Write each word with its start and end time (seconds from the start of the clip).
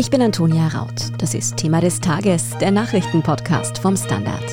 Ich 0.00 0.10
bin 0.10 0.22
Antonia 0.22 0.68
Raut. 0.68 1.10
Das 1.18 1.34
ist 1.34 1.56
Thema 1.56 1.80
des 1.80 1.98
Tages, 1.98 2.50
der 2.60 2.70
Nachrichtenpodcast 2.70 3.78
vom 3.78 3.96
Standard. 3.96 4.44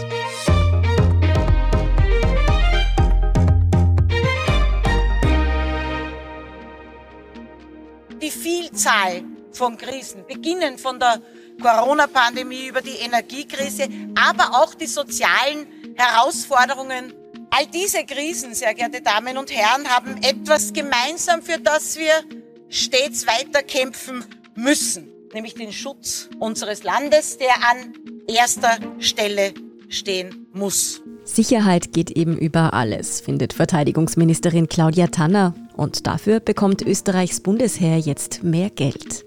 Die 8.19 8.31
Vielzahl 8.31 9.23
von 9.51 9.77
Krisen, 9.77 10.25
beginnen 10.27 10.79
von 10.79 10.99
der 10.99 11.21
Corona-Pandemie 11.61 12.69
über 12.69 12.81
die 12.81 12.97
Energiekrise, 13.05 13.87
aber 14.15 14.63
auch 14.63 14.73
die 14.73 14.87
sozialen 14.87 15.67
Herausforderungen. 15.95 17.13
All 17.51 17.67
diese 17.67 18.03
Krisen, 18.03 18.55
sehr 18.55 18.73
geehrte 18.73 19.01
Damen 19.03 19.37
und 19.37 19.51
Herren, 19.51 19.87
haben 19.87 20.17
etwas 20.23 20.73
gemeinsam, 20.73 21.43
für 21.43 21.59
das 21.59 21.99
wir 21.99 22.23
stets 22.67 23.27
weiter 23.27 23.61
kämpfen 23.61 24.25
müssen 24.55 25.14
nämlich 25.35 25.53
den 25.53 25.71
Schutz 25.71 26.29
unseres 26.39 26.83
Landes, 26.83 27.37
der 27.37 27.53
an 27.69 27.93
erster 28.27 28.79
Stelle 28.99 29.53
stehen 29.89 30.47
muss. 30.53 31.01
Sicherheit 31.25 31.91
geht 31.93 32.09
eben 32.11 32.37
über 32.37 32.73
alles, 32.73 33.21
findet 33.21 33.53
Verteidigungsministerin 33.53 34.67
Claudia 34.67 35.07
Tanner. 35.07 35.53
Und 35.75 36.07
dafür 36.07 36.39
bekommt 36.39 36.81
Österreichs 36.81 37.41
Bundesheer 37.41 37.97
jetzt 37.97 38.43
mehr 38.43 38.69
Geld. 38.69 39.25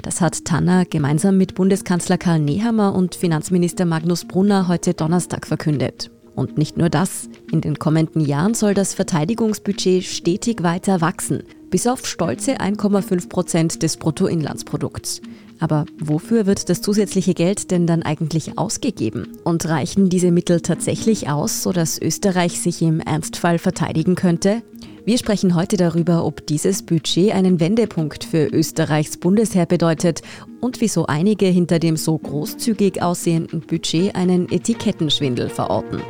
Das 0.00 0.20
hat 0.20 0.44
Tanner 0.44 0.84
gemeinsam 0.84 1.36
mit 1.36 1.54
Bundeskanzler 1.54 2.18
Karl 2.18 2.40
Nehammer 2.40 2.94
und 2.94 3.14
Finanzminister 3.14 3.84
Magnus 3.84 4.24
Brunner 4.24 4.68
heute 4.68 4.94
Donnerstag 4.94 5.46
verkündet. 5.46 6.10
Und 6.34 6.56
nicht 6.56 6.78
nur 6.78 6.88
das, 6.88 7.28
in 7.52 7.60
den 7.60 7.78
kommenden 7.78 8.22
Jahren 8.22 8.54
soll 8.54 8.72
das 8.72 8.94
Verteidigungsbudget 8.94 10.04
stetig 10.04 10.62
weiter 10.62 11.02
wachsen, 11.02 11.42
bis 11.72 11.88
auf 11.88 12.06
stolze 12.06 12.60
1,5 12.60 13.28
Prozent 13.28 13.82
des 13.82 13.96
Bruttoinlandsprodukts. 13.96 15.22
Aber 15.58 15.86
wofür 15.98 16.46
wird 16.46 16.68
das 16.68 16.82
zusätzliche 16.82 17.34
Geld 17.34 17.70
denn 17.70 17.86
dann 17.86 18.02
eigentlich 18.02 18.58
ausgegeben? 18.58 19.28
Und 19.42 19.66
reichen 19.66 20.08
diese 20.08 20.30
Mittel 20.30 20.60
tatsächlich 20.60 21.30
aus, 21.30 21.62
sodass 21.62 22.00
Österreich 22.00 22.60
sich 22.60 22.82
im 22.82 23.00
Ernstfall 23.00 23.58
verteidigen 23.58 24.16
könnte? 24.16 24.62
Wir 25.04 25.16
sprechen 25.18 25.54
heute 25.54 25.76
darüber, 25.76 26.24
ob 26.26 26.46
dieses 26.46 26.82
Budget 26.82 27.32
einen 27.32 27.58
Wendepunkt 27.58 28.22
für 28.22 28.46
Österreichs 28.46 29.16
Bundesheer 29.16 29.66
bedeutet 29.66 30.20
und 30.60 30.80
wieso 30.80 31.06
einige 31.06 31.46
hinter 31.46 31.78
dem 31.78 31.96
so 31.96 32.18
großzügig 32.18 33.00
aussehenden 33.00 33.62
Budget 33.62 34.14
einen 34.14 34.52
Etikettenschwindel 34.52 35.48
verorten. 35.48 36.02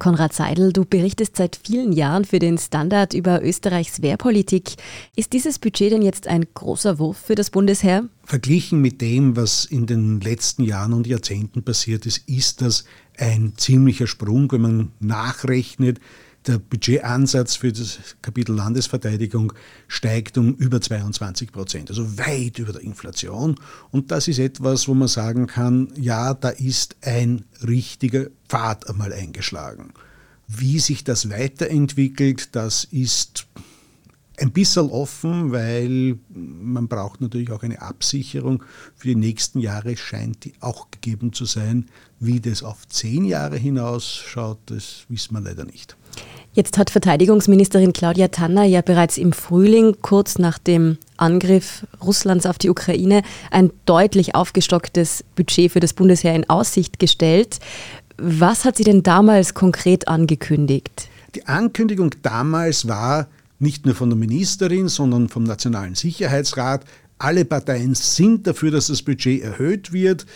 Konrad 0.00 0.32
Seidel, 0.32 0.72
du 0.72 0.84
berichtest 0.84 1.36
seit 1.36 1.60
vielen 1.62 1.92
Jahren 1.92 2.24
für 2.24 2.40
den 2.40 2.58
Standard 2.58 3.14
über 3.14 3.44
Österreichs 3.44 4.02
Wehrpolitik. 4.02 4.72
Ist 5.14 5.32
dieses 5.32 5.60
Budget 5.60 5.92
denn 5.92 6.02
jetzt 6.02 6.26
ein 6.26 6.46
großer 6.54 6.98
Wurf 6.98 7.18
für 7.18 7.36
das 7.36 7.50
Bundesheer? 7.50 8.08
Verglichen 8.24 8.80
mit 8.80 9.00
dem, 9.00 9.36
was 9.36 9.64
in 9.64 9.86
den 9.86 10.20
letzten 10.20 10.64
Jahren 10.64 10.94
und 10.94 11.06
Jahrzehnten 11.06 11.62
passiert 11.62 12.06
ist, 12.06 12.28
ist 12.28 12.62
das 12.62 12.84
ein 13.18 13.52
ziemlicher 13.56 14.08
Sprung, 14.08 14.50
wenn 14.50 14.62
man 14.62 14.92
nachrechnet, 14.98 16.00
der 16.46 16.58
Budgetansatz 16.58 17.56
für 17.56 17.72
das 17.72 17.98
Kapitel 18.22 18.54
Landesverteidigung 18.54 19.52
steigt 19.88 20.38
um 20.38 20.54
über 20.54 20.80
22 20.80 21.52
Prozent, 21.52 21.90
also 21.90 22.18
weit 22.18 22.58
über 22.58 22.72
der 22.72 22.82
Inflation. 22.82 23.56
Und 23.90 24.10
das 24.10 24.28
ist 24.28 24.38
etwas, 24.38 24.88
wo 24.88 24.94
man 24.94 25.08
sagen 25.08 25.46
kann, 25.46 25.92
ja, 25.96 26.34
da 26.34 26.48
ist 26.48 26.96
ein 27.02 27.44
richtiger 27.66 28.26
Pfad 28.48 28.88
einmal 28.88 29.12
eingeschlagen. 29.12 29.92
Wie 30.46 30.80
sich 30.80 31.04
das 31.04 31.30
weiterentwickelt, 31.30 32.56
das 32.56 32.84
ist 32.84 33.46
ein 34.40 34.52
bisschen 34.52 34.90
offen, 34.90 35.52
weil 35.52 36.18
man 36.30 36.88
braucht 36.88 37.20
natürlich 37.20 37.52
auch 37.52 37.62
eine 37.62 37.82
Absicherung 37.82 38.62
für 38.96 39.08
die 39.08 39.16
nächsten 39.16 39.60
Jahre, 39.60 39.96
scheint 39.96 40.44
die 40.44 40.54
auch 40.60 40.90
gegeben 40.90 41.32
zu 41.32 41.44
sein. 41.44 41.86
Wie 42.18 42.40
das 42.40 42.62
auf 42.62 42.88
zehn 42.88 43.24
Jahre 43.24 43.56
hinausschaut, 43.56 44.58
das 44.66 45.04
wissen 45.08 45.34
wir 45.34 45.40
leider 45.40 45.64
nicht. 45.64 45.96
Jetzt 46.52 46.78
hat 46.78 46.90
Verteidigungsministerin 46.90 47.92
Claudia 47.92 48.28
Tanner 48.28 48.64
ja 48.64 48.82
bereits 48.82 49.18
im 49.18 49.32
Frühling, 49.32 49.96
kurz 50.02 50.38
nach 50.38 50.58
dem 50.58 50.98
Angriff 51.16 51.86
Russlands 52.02 52.44
auf 52.46 52.58
die 52.58 52.70
Ukraine, 52.70 53.22
ein 53.50 53.70
deutlich 53.86 54.34
aufgestocktes 54.34 55.22
Budget 55.36 55.70
für 55.70 55.80
das 55.80 55.92
Bundesheer 55.92 56.34
in 56.34 56.48
Aussicht 56.50 56.98
gestellt. 56.98 57.60
Was 58.16 58.64
hat 58.64 58.76
sie 58.76 58.84
denn 58.84 59.02
damals 59.02 59.54
konkret 59.54 60.08
angekündigt? 60.08 61.08
Die 61.36 61.46
Ankündigung 61.46 62.14
damals 62.22 62.88
war 62.88 63.28
nicht 63.60 63.86
nur 63.86 63.94
von 63.94 64.10
der 64.10 64.18
Ministerin, 64.18 64.88
sondern 64.88 65.28
vom 65.28 65.44
Nationalen 65.44 65.94
Sicherheitsrat, 65.94 66.84
alle 67.18 67.44
Parteien 67.44 67.94
sind 67.94 68.46
dafür, 68.46 68.70
dass 68.70 68.86
das 68.86 69.02
Budget 69.02 69.42
erhöht 69.42 69.92
wird. 69.92 70.26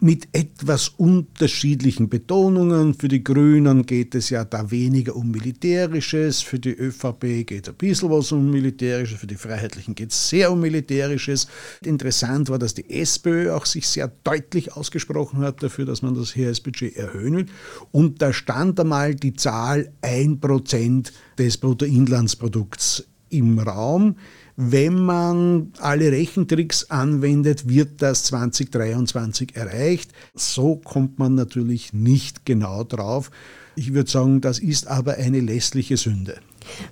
Mit 0.00 0.28
etwas 0.30 0.90
unterschiedlichen 0.90 2.08
Betonungen. 2.08 2.94
Für 2.94 3.08
die 3.08 3.24
Grünen 3.24 3.84
geht 3.84 4.14
es 4.14 4.30
ja 4.30 4.44
da 4.44 4.70
weniger 4.70 5.16
um 5.16 5.32
Militärisches, 5.32 6.40
für 6.40 6.60
die 6.60 6.70
ÖVP 6.70 7.44
geht 7.44 7.68
ein 7.68 7.74
bisschen 7.74 8.08
was 8.08 8.30
um 8.30 8.48
Militärisches, 8.48 9.18
für 9.18 9.26
die 9.26 9.34
Freiheitlichen 9.34 9.96
geht 9.96 10.12
es 10.12 10.28
sehr 10.28 10.52
um 10.52 10.60
Militärisches. 10.60 11.48
Interessant 11.84 12.48
war, 12.48 12.60
dass 12.60 12.74
die 12.74 12.88
SPÖ 12.88 13.52
auch 13.52 13.66
sich 13.66 13.88
sehr 13.88 14.06
deutlich 14.22 14.72
ausgesprochen 14.76 15.40
hat 15.40 15.64
dafür, 15.64 15.84
dass 15.84 16.00
man 16.02 16.14
das 16.14 16.36
Heeresbudget 16.36 16.94
erhöhen 16.94 17.36
will. 17.36 17.46
Und 17.90 18.22
da 18.22 18.32
stand 18.32 18.78
einmal 18.78 19.16
die 19.16 19.34
Zahl 19.34 19.92
1% 20.02 21.10
des 21.38 21.56
Bruttoinlandsprodukts 21.56 23.04
im 23.30 23.58
Raum. 23.58 24.14
Wenn 24.60 24.98
man 24.98 25.72
alle 25.78 26.10
Rechentricks 26.10 26.90
anwendet, 26.90 27.68
wird 27.68 28.02
das 28.02 28.24
2023 28.24 29.54
erreicht. 29.54 30.10
So 30.34 30.74
kommt 30.74 31.16
man 31.20 31.36
natürlich 31.36 31.92
nicht 31.92 32.44
genau 32.44 32.82
drauf. 32.82 33.30
Ich 33.76 33.94
würde 33.94 34.10
sagen, 34.10 34.40
das 34.40 34.58
ist 34.58 34.88
aber 34.88 35.14
eine 35.14 35.38
lässliche 35.38 35.96
Sünde. 35.96 36.40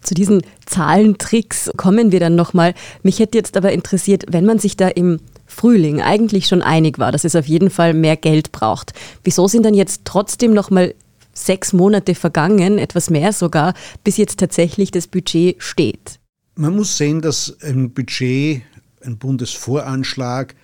Zu 0.01 0.15
diesen 0.15 0.43
Zahlentricks 0.65 1.73
kommen 1.77 2.13
wir 2.13 2.21
dann 2.21 2.37
nochmal. 2.37 2.73
Mich 3.03 3.19
hätte 3.19 3.37
jetzt 3.37 3.57
aber 3.57 3.73
interessiert, 3.73 4.27
wenn 4.29 4.45
man 4.45 4.61
sich 4.61 4.77
da 4.77 4.87
im 4.87 5.19
Frühling 5.47 6.01
eigentlich 6.01 6.47
schon 6.47 6.63
einig 6.63 7.01
war, 7.01 7.11
dass 7.11 7.25
es 7.25 7.35
auf 7.35 7.49
jeden 7.49 7.71
Fall 7.71 7.95
mehr 7.95 8.17
Geld 8.17 8.53
braucht. 8.53 8.93
Wieso 9.25 9.49
sind 9.49 9.67
dann 9.67 9.75
jetzt 9.75 10.03
trotzdem 10.05 10.55
nochmal 10.55 10.95
sechs 11.35 11.73
Monate 11.73 12.15
vergangen, 12.15 12.79
etwas 12.79 13.11
mehr 13.11 13.33
sogar, 13.33 13.75
bis 14.05 14.19
jetzt 14.19 14.39
tatsächlich 14.39 14.93
das 14.93 15.09
Budget 15.09 15.61
steht? 15.61 16.21
Man 16.59 16.75
muss 16.75 16.97
sehen, 16.97 17.21
dass 17.21 17.55
ein 17.61 17.93
Budget, 17.93 18.63
ein 19.05 19.19
Bundesvoranschlag, 19.19 20.55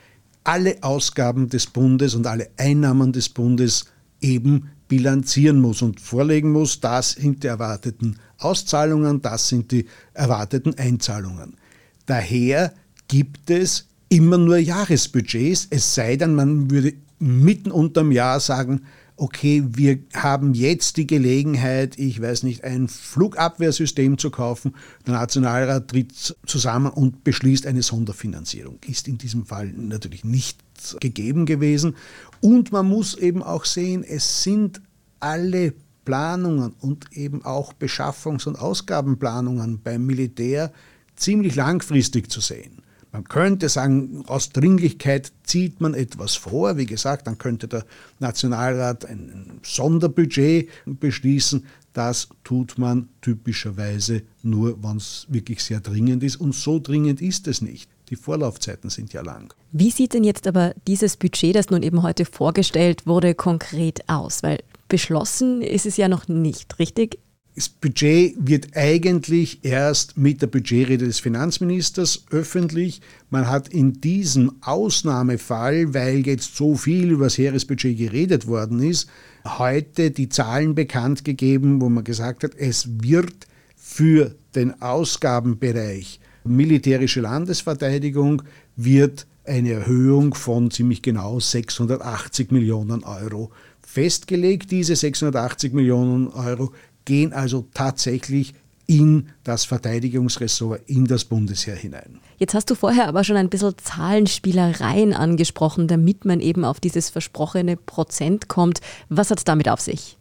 alle 0.42 0.82
Ausgaben 0.82 1.50
des 1.50 1.66
Bundes 1.66 2.14
und 2.14 2.26
alle 2.26 2.48
Einnahmen 2.56 3.12
des 3.12 3.28
Bundes 3.28 3.84
eben 4.22 4.70
bilanzieren 4.88 5.60
muss 5.60 5.82
und 5.82 6.00
vorlegen 6.00 6.50
muss, 6.50 6.80
das 6.80 7.10
sind 7.10 7.42
die 7.42 7.48
erwarteten 7.48 8.16
Auszahlungen, 8.38 9.20
das 9.20 9.48
sind 9.48 9.70
die 9.70 9.84
erwarteten 10.14 10.78
Einzahlungen. 10.78 11.58
Daher 12.06 12.72
gibt 13.08 13.50
es 13.50 13.86
immer 14.08 14.38
nur 14.38 14.56
Jahresbudgets, 14.56 15.66
es 15.68 15.94
sei 15.94 16.16
denn, 16.16 16.34
man 16.34 16.70
würde 16.70 16.94
mitten 17.18 17.70
unterm 17.70 18.12
Jahr 18.12 18.40
sagen, 18.40 18.80
okay, 19.16 19.62
wir 19.66 19.98
haben 20.14 20.54
jetzt 20.54 20.96
die 20.96 21.06
Gelegenheit, 21.06 21.98
ich 21.98 22.20
weiß 22.20 22.42
nicht, 22.42 22.64
ein 22.64 22.88
Flugabwehrsystem 22.88 24.18
zu 24.18 24.30
kaufen. 24.30 24.74
Der 25.06 25.14
Nationalrat 25.14 25.88
tritt 25.88 26.36
zusammen 26.46 26.90
und 26.90 27.24
beschließt 27.24 27.66
eine 27.66 27.82
Sonderfinanzierung. 27.82 28.78
Ist 28.86 29.08
in 29.08 29.18
diesem 29.18 29.46
Fall 29.46 29.68
natürlich 29.68 30.24
nicht 30.24 30.58
gegeben 31.00 31.46
gewesen. 31.46 31.96
Und 32.40 32.72
man 32.72 32.88
muss 32.88 33.14
eben 33.14 33.42
auch 33.42 33.64
sehen, 33.64 34.02
es 34.02 34.42
sind 34.42 34.80
alle 35.20 35.74
Planungen 36.04 36.72
und 36.80 37.12
eben 37.12 37.44
auch 37.44 37.72
Beschaffungs- 37.74 38.48
und 38.48 38.58
Ausgabenplanungen 38.58 39.80
beim 39.82 40.04
Militär 40.04 40.72
ziemlich 41.14 41.54
langfristig 41.54 42.30
zu 42.30 42.40
sehen. 42.40 42.82
Man 43.12 43.24
könnte 43.24 43.68
sagen, 43.68 44.24
aus 44.26 44.50
Dringlichkeit 44.50 45.32
zieht 45.44 45.82
man 45.82 45.92
etwas 45.92 46.34
vor. 46.34 46.78
Wie 46.78 46.86
gesagt, 46.86 47.26
dann 47.26 47.36
könnte 47.36 47.68
der 47.68 47.84
Nationalrat 48.20 49.04
ein 49.04 49.60
Sonderbudget 49.62 50.70
beschließen. 50.86 51.66
Das 51.92 52.28
tut 52.42 52.78
man 52.78 53.10
typischerweise 53.20 54.22
nur, 54.42 54.82
wenn 54.82 54.96
es 54.96 55.26
wirklich 55.28 55.62
sehr 55.62 55.80
dringend 55.80 56.22
ist. 56.22 56.36
Und 56.36 56.54
so 56.54 56.78
dringend 56.78 57.20
ist 57.20 57.46
es 57.48 57.60
nicht. 57.60 57.90
Die 58.08 58.16
Vorlaufzeiten 58.16 58.88
sind 58.88 59.12
ja 59.12 59.20
lang. 59.20 59.52
Wie 59.72 59.90
sieht 59.90 60.14
denn 60.14 60.24
jetzt 60.24 60.46
aber 60.46 60.74
dieses 60.86 61.18
Budget, 61.18 61.54
das 61.54 61.68
nun 61.68 61.82
eben 61.82 62.02
heute 62.02 62.24
vorgestellt 62.24 63.06
wurde, 63.06 63.34
konkret 63.34 64.08
aus? 64.08 64.42
Weil 64.42 64.60
beschlossen 64.88 65.60
ist 65.60 65.84
es 65.84 65.98
ja 65.98 66.08
noch 66.08 66.28
nicht, 66.28 66.78
richtig? 66.78 67.18
Das 67.54 67.68
Budget 67.68 68.34
wird 68.38 68.76
eigentlich 68.76 69.62
erst 69.62 70.16
mit 70.16 70.40
der 70.40 70.46
Budgetrede 70.46 71.04
des 71.04 71.20
Finanzministers 71.20 72.24
öffentlich. 72.30 73.02
Man 73.28 73.48
hat 73.48 73.68
in 73.68 74.00
diesem 74.00 74.52
Ausnahmefall, 74.62 75.92
weil 75.92 76.26
jetzt 76.26 76.56
so 76.56 76.76
viel 76.76 77.10
über 77.10 77.24
das 77.24 77.36
Heeresbudget 77.36 77.98
geredet 77.98 78.46
worden 78.46 78.82
ist, 78.82 79.08
heute 79.44 80.10
die 80.10 80.30
Zahlen 80.30 80.74
bekannt 80.74 81.24
gegeben, 81.24 81.82
wo 81.82 81.90
man 81.90 82.04
gesagt 82.04 82.42
hat, 82.42 82.52
es 82.56 82.88
wird 83.02 83.46
für 83.76 84.34
den 84.54 84.80
Ausgabenbereich 84.80 86.20
militärische 86.44 87.20
Landesverteidigung 87.20 88.42
wird 88.76 89.26
eine 89.44 89.72
Erhöhung 89.72 90.34
von 90.34 90.70
ziemlich 90.70 91.02
genau 91.02 91.40
680 91.40 92.50
Millionen 92.50 93.04
Euro 93.04 93.50
festgelegt. 93.82 94.70
Diese 94.70 94.94
680 94.94 95.72
Millionen 95.72 96.28
Euro 96.28 96.72
gehen 97.04 97.32
also 97.32 97.66
tatsächlich 97.74 98.54
in 98.86 99.28
das 99.44 99.64
Verteidigungsressort, 99.64 100.82
in 100.86 101.06
das 101.06 101.24
Bundesheer 101.24 101.76
hinein. 101.76 102.20
Jetzt 102.38 102.54
hast 102.54 102.68
du 102.70 102.74
vorher 102.74 103.08
aber 103.08 103.24
schon 103.24 103.36
ein 103.36 103.48
bisschen 103.48 103.74
Zahlenspielereien 103.78 105.14
angesprochen, 105.14 105.88
damit 105.88 106.24
man 106.24 106.40
eben 106.40 106.64
auf 106.64 106.80
dieses 106.80 107.08
versprochene 107.08 107.76
Prozent 107.76 108.48
kommt. 108.48 108.80
Was 109.08 109.30
hat 109.30 109.38
es 109.38 109.44
damit 109.44 109.68
auf 109.68 109.80
sich? 109.80 110.18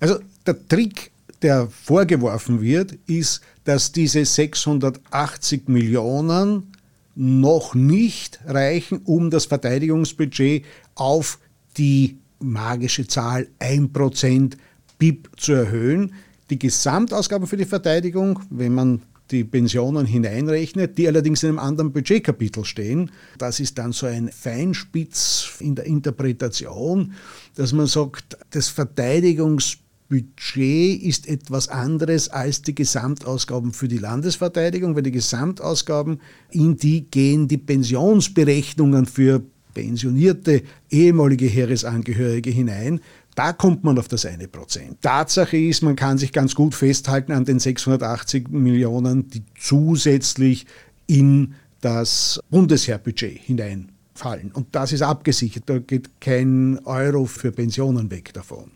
Also 0.00 0.20
der 0.46 0.66
Trick, 0.68 1.10
der 1.42 1.68
vorgeworfen 1.68 2.62
wird, 2.62 2.92
ist, 3.06 3.40
dass 3.64 3.92
diese 3.92 4.24
680 4.24 5.68
Millionen 5.68 6.72
noch 7.14 7.74
nicht 7.74 8.38
reichen, 8.46 9.00
um 9.04 9.30
das 9.30 9.46
Verteidigungsbudget 9.46 10.64
auf 10.94 11.40
die 11.76 12.18
magische 12.38 13.06
Zahl 13.08 13.48
1% 13.58 14.56
BIP 14.98 15.28
zu 15.36 15.52
erhöhen. 15.52 16.14
Die 16.50 16.58
Gesamtausgaben 16.58 17.46
für 17.46 17.56
die 17.56 17.64
Verteidigung, 17.64 18.40
wenn 18.50 18.74
man 18.74 19.02
die 19.30 19.44
Pensionen 19.44 20.06
hineinrechnet, 20.06 20.96
die 20.96 21.06
allerdings 21.06 21.42
in 21.42 21.50
einem 21.50 21.58
anderen 21.58 21.92
Budgetkapitel 21.92 22.64
stehen. 22.64 23.10
Das 23.36 23.60
ist 23.60 23.76
dann 23.76 23.92
so 23.92 24.06
ein 24.06 24.30
Feinspitz 24.30 25.50
in 25.60 25.74
der 25.74 25.84
Interpretation, 25.84 27.12
dass 27.54 27.72
man 27.72 27.86
sagt, 27.86 28.38
das 28.50 28.68
Verteidigungsbudget 28.68 29.88
Budget 30.08 31.02
ist 31.02 31.28
etwas 31.28 31.68
anderes 31.68 32.30
als 32.30 32.62
die 32.62 32.74
Gesamtausgaben 32.74 33.72
für 33.72 33.88
die 33.88 33.98
Landesverteidigung, 33.98 34.96
weil 34.96 35.02
die 35.02 35.10
Gesamtausgaben, 35.10 36.20
in 36.50 36.76
die 36.76 37.10
gehen 37.10 37.46
die 37.46 37.58
Pensionsberechnungen 37.58 39.04
für 39.04 39.42
pensionierte 39.74 40.62
ehemalige 40.90 41.46
Heeresangehörige 41.46 42.50
hinein. 42.50 43.00
Da 43.38 43.52
kommt 43.52 43.84
man 43.84 43.96
auf 44.00 44.08
das 44.08 44.26
eine 44.26 44.48
Prozent. 44.48 45.00
Tatsache 45.00 45.56
ist, 45.56 45.84
man 45.84 45.94
kann 45.94 46.18
sich 46.18 46.32
ganz 46.32 46.56
gut 46.56 46.74
festhalten 46.74 47.30
an 47.30 47.44
den 47.44 47.60
680 47.60 48.48
Millionen, 48.48 49.28
die 49.28 49.44
zusätzlich 49.56 50.66
in 51.06 51.54
das 51.80 52.40
Bundesheerbudget 52.50 53.38
hineinfallen. 53.38 54.50
Und 54.50 54.74
das 54.74 54.90
ist 54.90 55.02
abgesichert. 55.02 55.62
Da 55.66 55.78
geht 55.78 56.20
kein 56.20 56.80
Euro 56.84 57.26
für 57.26 57.52
Pensionen 57.52 58.10
weg 58.10 58.34
davon. 58.34 58.72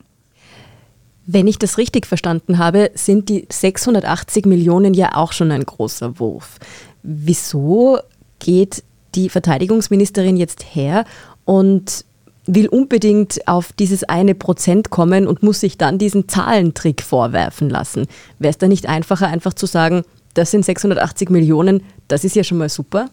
Wenn 1.26 1.48
ich 1.48 1.58
das 1.58 1.76
richtig 1.76 2.06
verstanden 2.06 2.58
habe, 2.58 2.92
sind 2.94 3.30
die 3.30 3.48
680 3.50 4.46
Millionen 4.46 4.94
ja 4.94 5.16
auch 5.16 5.32
schon 5.32 5.50
ein 5.50 5.64
großer 5.64 6.20
Wurf. 6.20 6.60
Wieso 7.02 7.98
geht 8.38 8.84
die 9.16 9.28
Verteidigungsministerin 9.28 10.36
jetzt 10.36 10.64
her 10.76 11.04
und 11.44 12.04
will 12.46 12.68
unbedingt 12.68 13.46
auf 13.46 13.72
dieses 13.72 14.04
eine 14.04 14.34
Prozent 14.34 14.90
kommen 14.90 15.26
und 15.26 15.42
muss 15.42 15.60
sich 15.60 15.78
dann 15.78 15.98
diesen 15.98 16.28
Zahlentrick 16.28 17.02
vorwerfen 17.02 17.70
lassen? 17.70 18.06
Wäre 18.38 18.50
es 18.50 18.58
da 18.58 18.68
nicht 18.68 18.88
einfacher, 18.88 19.28
einfach 19.28 19.54
zu 19.54 19.66
sagen, 19.66 20.04
das 20.34 20.50
sind 20.50 20.64
680 20.64 21.30
Millionen, 21.30 21.82
das 22.08 22.24
ist 22.24 22.36
ja 22.36 22.44
schon 22.44 22.58
mal 22.58 22.68
super? 22.68 23.10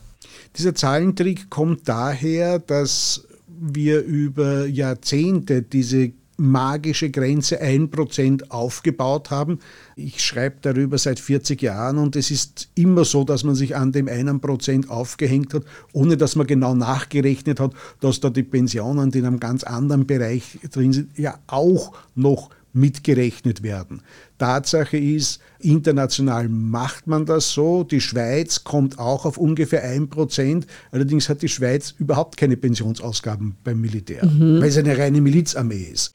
Dieser 0.55 0.73
Zahlentrick 0.73 1.49
kommt 1.49 1.87
daher, 1.87 2.59
dass 2.59 3.27
wir 3.47 4.01
über 4.01 4.65
Jahrzehnte 4.65 5.61
diese 5.61 6.11
magische 6.39 7.09
Grenze 7.09 7.61
1% 7.61 8.49
aufgebaut 8.49 9.29
haben. 9.29 9.59
Ich 9.95 10.23
schreibe 10.23 10.57
darüber 10.61 10.97
seit 10.97 11.19
40 11.19 11.61
Jahren 11.61 11.97
und 11.97 12.15
es 12.15 12.31
ist 12.31 12.69
immer 12.75 13.05
so, 13.05 13.23
dass 13.23 13.43
man 13.43 13.55
sich 13.55 13.75
an 13.75 13.91
dem 13.91 14.07
1% 14.07 14.87
aufgehängt 14.89 15.53
hat, 15.53 15.63
ohne 15.93 16.17
dass 16.17 16.35
man 16.35 16.47
genau 16.47 16.73
nachgerechnet 16.73 17.59
hat, 17.59 17.73
dass 17.99 18.19
da 18.19 18.29
die 18.29 18.43
Pensionen, 18.43 19.11
die 19.11 19.19
in 19.19 19.25
einem 19.25 19.39
ganz 19.39 19.63
anderen 19.63 20.07
Bereich 20.07 20.59
drin 20.71 20.93
sind, 20.93 21.17
ja 21.17 21.37
auch 21.47 21.93
noch 22.15 22.49
mitgerechnet 22.73 23.63
werden. 23.63 24.01
Tatsache 24.37 24.97
ist, 24.97 25.39
international 25.59 26.49
macht 26.49 27.07
man 27.07 27.25
das 27.25 27.51
so. 27.51 27.83
Die 27.83 28.01
Schweiz 28.01 28.63
kommt 28.63 28.99
auch 28.99 29.25
auf 29.25 29.37
ungefähr 29.37 29.83
1%. 29.83 30.63
Allerdings 30.91 31.29
hat 31.29 31.41
die 31.41 31.49
Schweiz 31.49 31.93
überhaupt 31.97 32.37
keine 32.37 32.57
Pensionsausgaben 32.57 33.57
beim 33.63 33.81
Militär, 33.81 34.25
mhm. 34.25 34.61
weil 34.61 34.69
es 34.69 34.77
eine 34.77 34.97
reine 34.97 35.21
Milizarmee 35.21 35.89
ist. 35.91 36.13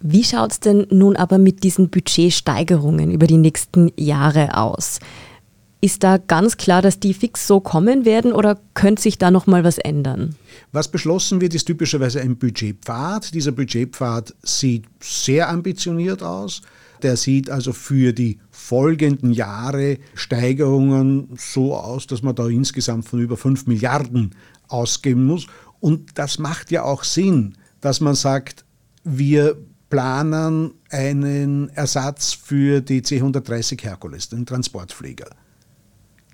Wie 0.00 0.24
schaut 0.24 0.52
es 0.52 0.60
denn 0.60 0.86
nun 0.90 1.16
aber 1.16 1.38
mit 1.38 1.62
diesen 1.62 1.88
Budgetsteigerungen 1.88 3.12
über 3.12 3.28
die 3.28 3.36
nächsten 3.36 3.92
Jahre 3.96 4.56
aus? 4.56 4.98
Ist 5.84 6.04
da 6.04 6.16
ganz 6.16 6.58
klar, 6.58 6.80
dass 6.80 7.00
die 7.00 7.12
fix 7.12 7.48
so 7.48 7.58
kommen 7.58 8.04
werden 8.04 8.32
oder 8.32 8.60
könnte 8.74 9.02
sich 9.02 9.18
da 9.18 9.32
noch 9.32 9.48
mal 9.48 9.64
was 9.64 9.78
ändern? 9.78 10.36
Was 10.70 10.86
beschlossen 10.86 11.40
wird, 11.40 11.56
ist 11.56 11.64
typischerweise 11.64 12.20
ein 12.20 12.36
Budgetpfad. 12.36 13.34
Dieser 13.34 13.50
Budgetpfad 13.50 14.32
sieht 14.44 14.84
sehr 15.00 15.48
ambitioniert 15.48 16.22
aus. 16.22 16.62
Der 17.02 17.16
sieht 17.16 17.50
also 17.50 17.72
für 17.72 18.12
die 18.12 18.38
folgenden 18.52 19.32
Jahre 19.32 19.98
Steigerungen 20.14 21.30
so 21.36 21.74
aus, 21.74 22.06
dass 22.06 22.22
man 22.22 22.36
da 22.36 22.46
insgesamt 22.46 23.06
von 23.06 23.20
über 23.20 23.36
5 23.36 23.66
Milliarden 23.66 24.36
ausgeben 24.68 25.26
muss. 25.26 25.48
Und 25.80 26.16
das 26.16 26.38
macht 26.38 26.70
ja 26.70 26.84
auch 26.84 27.02
Sinn, 27.02 27.56
dass 27.80 28.00
man 28.00 28.14
sagt, 28.14 28.64
wir 29.02 29.56
planen 29.90 30.74
einen 30.90 31.70
Ersatz 31.70 32.34
für 32.34 32.80
die 32.80 33.02
C-130 33.02 33.82
Herkules, 33.82 34.28
den 34.28 34.46
Transportflieger 34.46 35.41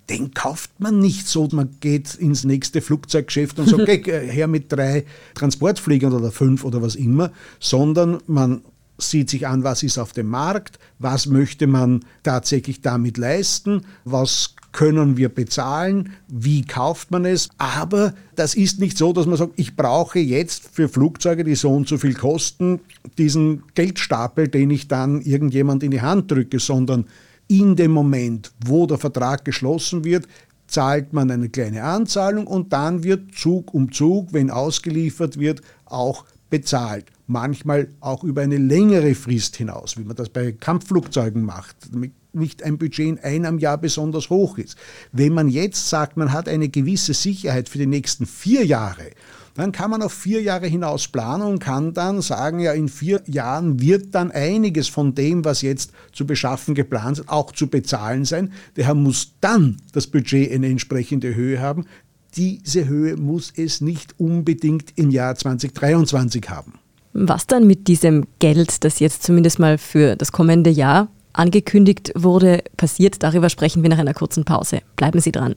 den 0.09 0.33
kauft 0.33 0.71
man 0.79 0.99
nicht 0.99 1.29
so. 1.29 1.49
Man 1.53 1.77
geht 1.81 2.15
ins 2.15 2.45
nächste 2.45 2.81
Flugzeuggeschäft 2.81 3.59
und 3.59 3.69
sagt, 3.69 3.83
okay, 3.89 4.29
her 4.31 4.47
mit 4.47 4.73
drei 4.73 5.05
Transportfliegern 5.35 6.13
oder 6.13 6.31
fünf 6.31 6.65
oder 6.65 6.83
was 6.83 6.95
immer, 6.95 7.31
sondern 7.61 8.19
man 8.27 8.63
sieht 8.99 9.31
sich 9.31 9.47
an, 9.47 9.63
was 9.63 9.83
ist 9.83 9.99
auf 9.99 10.13
dem 10.13 10.29
Markt, 10.29 10.79
was 10.99 11.27
möchte 11.27 11.67
man 11.67 12.05
tatsächlich 12.25 12.81
damit 12.81 13.17
leisten, 13.17 13.83
was 14.05 14.57
können 14.73 15.17
wir 15.17 15.29
bezahlen, 15.29 16.13
wie 16.29 16.63
kauft 16.63 17.11
man 17.11 17.25
es. 17.25 17.49
Aber 17.59 18.15
das 18.35 18.55
ist 18.55 18.81
nicht 18.81 18.99
so, 18.99 19.13
dass 19.13 19.27
man 19.27 19.37
sagt, 19.37 19.53
ich 19.57 19.77
brauche 19.77 20.19
jetzt 20.19 20.69
für 20.73 20.89
Flugzeuge, 20.89 21.45
die 21.45 21.55
so 21.55 21.73
und 21.73 21.89
so 21.89 21.97
viel 21.97 22.15
kosten, 22.15 22.81
diesen 23.17 23.63
Geldstapel, 23.75 24.49
den 24.49 24.71
ich 24.71 24.89
dann 24.89 25.21
irgendjemand 25.23 25.83
in 25.83 25.91
die 25.91 26.03
Hand 26.03 26.31
drücke, 26.31 26.59
sondern 26.59 27.07
in 27.49 27.77
dem 27.77 27.91
Moment, 27.91 28.53
wo 28.65 28.87
der 28.87 28.99
Vertrag 28.99 29.45
geschlossen 29.45 30.05
wird, 30.05 30.27
zahlt 30.67 31.13
man 31.13 31.31
eine 31.31 31.49
kleine 31.49 31.83
Anzahlung 31.83 32.47
und 32.47 32.73
dann 32.73 33.03
wird 33.03 33.35
Zug 33.35 33.73
um 33.75 33.91
Zug, 33.91 34.33
wenn 34.33 34.51
ausgeliefert 34.51 35.39
wird, 35.39 35.63
auch 35.87 36.25
bezahlt. 36.51 37.07
Manchmal 37.27 37.89
auch 38.01 38.23
über 38.23 38.43
eine 38.43 38.59
längere 38.59 39.15
Frist 39.15 39.57
hinaus, 39.57 39.97
wie 39.99 40.05
man 40.05 40.17
das 40.17 40.29
bei 40.29 40.53
Kampfflugzeugen 40.53 41.43
macht, 41.43 41.77
damit 41.93 42.13
nicht 42.33 42.63
ein 42.63 42.79
Budget 42.79 43.09
in 43.09 43.19
einem 43.19 43.59
Jahr 43.59 43.79
besonders 43.79 44.31
hoch 44.31 44.59
ist. 44.59 44.77
Wenn 45.13 45.33
man 45.33 45.49
jetzt 45.49 45.89
sagt, 45.89 46.17
man 46.17 46.33
hat 46.33 46.49
eine 46.49 46.69
gewisse 46.69 47.15
Sicherheit 47.15 47.69
für 47.69 47.79
die 47.79 47.87
nächsten 47.87 48.27
vier 48.27 48.65
Jahre 48.65 49.11
dann 49.59 49.73
kann 49.73 49.91
man 49.91 50.03
auf 50.03 50.13
vier 50.13 50.41
Jahre 50.41 50.67
hinaus 50.67 51.09
planen 51.09 51.43
und 51.43 51.59
kann 51.59 51.93
dann 51.93 52.23
sagen, 52.23 52.61
ja, 52.61 52.73
in 52.73 52.89
vier 52.89 53.23
Jahren 53.27 53.81
wird 53.81 54.15
dann 54.15 54.31
einiges 54.31 54.89
von 54.89 55.15
dem, 55.15 55.45
was 55.45 55.63
jetzt 55.63 55.93
zu 56.13 56.27
beschaffen 56.27 56.75
geplant 56.75 57.19
ist, 57.19 57.29
auch 57.29 57.51
zu 57.51 57.67
bezahlen 57.67 58.25
sein. 58.25 58.53
Daher 58.75 58.95
muss 58.95 59.33
dann 59.41 59.79
das 59.93 60.07
Budget 60.07 60.53
eine 60.53 60.69
entsprechende 60.69 61.35
Höhe 61.35 61.61
haben. 61.61 61.87
Diese 62.37 62.87
Höhe 62.87 63.17
muss 63.17 63.53
es 63.57 63.81
nicht 63.81 64.19
unbedingt 64.21 64.97
im 64.97 65.11
Jahr 65.11 65.35
2023 65.35 66.49
haben. 66.49 66.75
Was 67.13 67.47
dann 67.49 67.67
mit 67.67 67.89
diesem 67.89 68.27
Geld, 68.39 68.85
das 68.85 69.01
jetzt 69.01 69.25
zumindest 69.25 69.59
mal 69.59 69.77
für 69.77 70.15
das 70.15 70.31
kommende 70.31 70.71
Jahr 70.71 71.09
angekündigt 71.33 72.13
wurde, 72.15 72.63
passiert, 72.77 73.23
darüber 73.23 73.49
sprechen 73.49 73.83
wir 73.83 73.91
nach 73.91 73.99
einer 73.99 74.15
kurzen 74.15 74.45
Pause. 74.45 74.83
Bleiben 74.97 75.21
Sie 75.21 75.33
dran. 75.33 75.57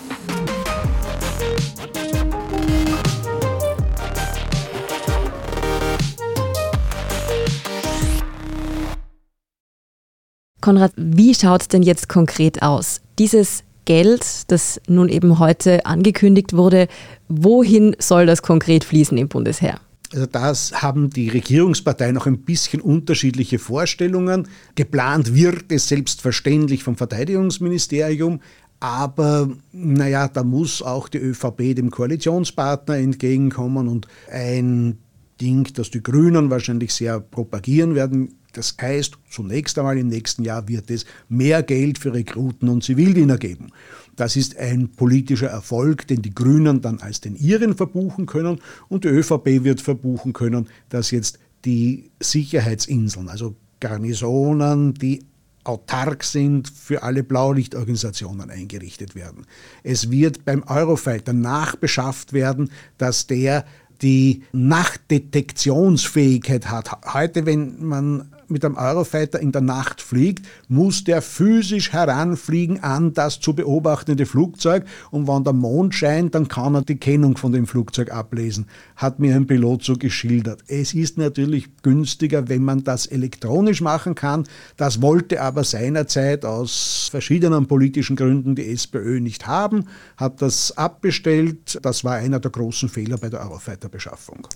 Konrad, 10.61 10.93
wie 10.95 11.33
schaut 11.33 11.61
es 11.63 11.67
denn 11.67 11.81
jetzt 11.81 12.07
konkret 12.07 12.61
aus? 12.61 13.01
Dieses 13.19 13.63
Geld, 13.85 14.51
das 14.51 14.79
nun 14.87 15.09
eben 15.09 15.39
heute 15.39 15.85
angekündigt 15.85 16.53
wurde, 16.53 16.87
wohin 17.27 17.95
soll 17.99 18.27
das 18.27 18.41
konkret 18.41 18.83
fließen 18.83 19.17
im 19.17 19.27
Bundesheer? 19.27 19.79
Also 20.13 20.25
das 20.25 20.81
haben 20.81 21.09
die 21.09 21.29
Regierungsparteien 21.29 22.13
noch 22.13 22.27
ein 22.27 22.39
bisschen 22.39 22.81
unterschiedliche 22.81 23.59
Vorstellungen. 23.59 24.47
Geplant 24.75 25.33
wird 25.33 25.71
es 25.71 25.87
selbstverständlich 25.87 26.83
vom 26.83 26.97
Verteidigungsministerium, 26.97 28.41
aber 28.81 29.49
naja, 29.71 30.27
da 30.27 30.43
muss 30.43 30.81
auch 30.81 31.07
die 31.07 31.19
ÖVP 31.19 31.75
dem 31.75 31.91
Koalitionspartner 31.91 32.97
entgegenkommen 32.97 33.87
und 33.87 34.07
ein 34.29 34.97
Ding, 35.41 35.67
das 35.73 35.89
die 35.89 36.03
Grünen 36.03 36.49
wahrscheinlich 36.49 36.93
sehr 36.93 37.19
propagieren 37.19 37.95
werden. 37.95 38.35
Das 38.53 38.75
heißt, 38.79 39.17
zunächst 39.29 39.79
einmal 39.79 39.97
im 39.97 40.07
nächsten 40.07 40.43
Jahr 40.43 40.67
wird 40.67 40.91
es 40.91 41.05
mehr 41.29 41.63
Geld 41.63 41.97
für 41.97 42.13
Rekruten 42.13 42.69
und 42.69 42.83
Zivildiener 42.83 43.37
geben. 43.37 43.71
Das 44.15 44.35
ist 44.35 44.57
ein 44.57 44.89
politischer 44.89 45.47
Erfolg, 45.47 46.05
den 46.07 46.21
die 46.21 46.35
Grünen 46.35 46.81
dann 46.81 46.99
als 46.99 47.21
den 47.21 47.35
ihren 47.35 47.75
verbuchen 47.75 48.25
können 48.25 48.59
und 48.89 49.03
die 49.03 49.09
ÖVP 49.09 49.63
wird 49.63 49.81
verbuchen 49.81 50.33
können, 50.33 50.67
dass 50.89 51.11
jetzt 51.11 51.39
die 51.65 52.11
Sicherheitsinseln, 52.19 53.29
also 53.29 53.55
Garnisonen, 53.79 54.93
die 54.93 55.25
autark 55.63 56.23
sind, 56.23 56.69
für 56.69 57.03
alle 57.03 57.23
Blaulichtorganisationen 57.23 58.49
eingerichtet 58.49 59.15
werden. 59.15 59.45
Es 59.83 60.09
wird 60.09 60.43
beim 60.45 60.63
Eurofighter 60.63 61.33
nachbeschafft 61.33 62.33
werden, 62.33 62.71
dass 62.97 63.27
der 63.27 63.65
die 64.01 64.43
Nachtdetektionsfähigkeit 64.51 66.69
hat. 66.69 66.91
Heute, 67.13 67.45
wenn 67.45 67.85
man 67.85 68.33
mit 68.51 68.65
einem 68.65 68.75
Eurofighter 68.75 69.39
in 69.39 69.51
der 69.51 69.61
Nacht 69.61 70.01
fliegt, 70.01 70.45
muss 70.67 71.03
der 71.03 71.21
physisch 71.21 71.91
heranfliegen 71.91 72.83
an 72.83 73.13
das 73.13 73.39
zu 73.39 73.53
beobachtende 73.53 74.25
Flugzeug 74.25 74.85
und 75.09 75.27
wenn 75.27 75.43
der 75.43 75.53
Mond 75.53 75.95
scheint, 75.95 76.35
dann 76.35 76.47
kann 76.47 76.75
er 76.75 76.81
die 76.83 76.97
Kennung 76.97 77.37
von 77.37 77.51
dem 77.51 77.67
Flugzeug 77.67 78.11
ablesen, 78.11 78.67
hat 78.95 79.19
mir 79.19 79.35
ein 79.35 79.47
Pilot 79.47 79.83
so 79.83 79.95
geschildert. 79.95 80.63
Es 80.67 80.93
ist 80.93 81.17
natürlich 81.17 81.69
günstiger, 81.81 82.49
wenn 82.49 82.63
man 82.63 82.83
das 82.83 83.05
elektronisch 83.05 83.81
machen 83.81 84.15
kann. 84.15 84.45
Das 84.77 85.01
wollte 85.01 85.41
aber 85.41 85.63
seinerzeit 85.63 86.45
aus 86.45 87.07
verschiedenen 87.09 87.67
politischen 87.67 88.15
Gründen 88.15 88.55
die 88.55 88.71
SPÖ 88.71 89.19
nicht 89.19 89.47
haben, 89.47 89.85
hat 90.17 90.41
das 90.41 90.77
abbestellt. 90.77 91.79
Das 91.81 92.03
war 92.03 92.15
einer 92.15 92.39
der 92.39 92.51
großen 92.51 92.89
Fehler 92.89 93.17
bei 93.17 93.29
der 93.29 93.41
Eurofighter-Beschaffung. 93.41 94.47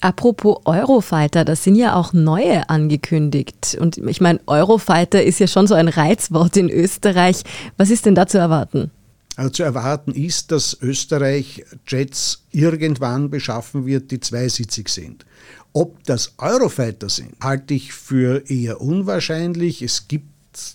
Apropos 0.00 0.58
Eurofighter, 0.64 1.44
das 1.44 1.64
sind 1.64 1.76
ja 1.76 1.94
auch 1.94 2.12
neue 2.12 2.68
angekündigt. 2.68 3.35
Und 3.78 3.98
ich 3.98 4.20
meine, 4.20 4.40
Eurofighter 4.46 5.22
ist 5.22 5.40
ja 5.40 5.46
schon 5.46 5.66
so 5.66 5.74
ein 5.74 5.88
Reizwort 5.88 6.56
in 6.56 6.70
Österreich. 6.70 7.42
Was 7.76 7.90
ist 7.90 8.06
denn 8.06 8.14
da 8.14 8.26
zu 8.26 8.38
erwarten? 8.38 8.90
Also 9.36 9.50
zu 9.50 9.62
erwarten 9.62 10.12
ist, 10.12 10.50
dass 10.50 10.78
Österreich 10.80 11.64
Jets 11.86 12.44
irgendwann 12.52 13.28
beschaffen 13.28 13.84
wird, 13.84 14.10
die 14.10 14.20
zweisitzig 14.20 14.88
sind. 14.88 15.26
Ob 15.74 16.02
das 16.04 16.32
Eurofighter 16.38 17.10
sind, 17.10 17.34
halte 17.42 17.74
ich 17.74 17.92
für 17.92 18.48
eher 18.48 18.80
unwahrscheinlich. 18.80 19.82
Es 19.82 20.08
gibt 20.08 20.30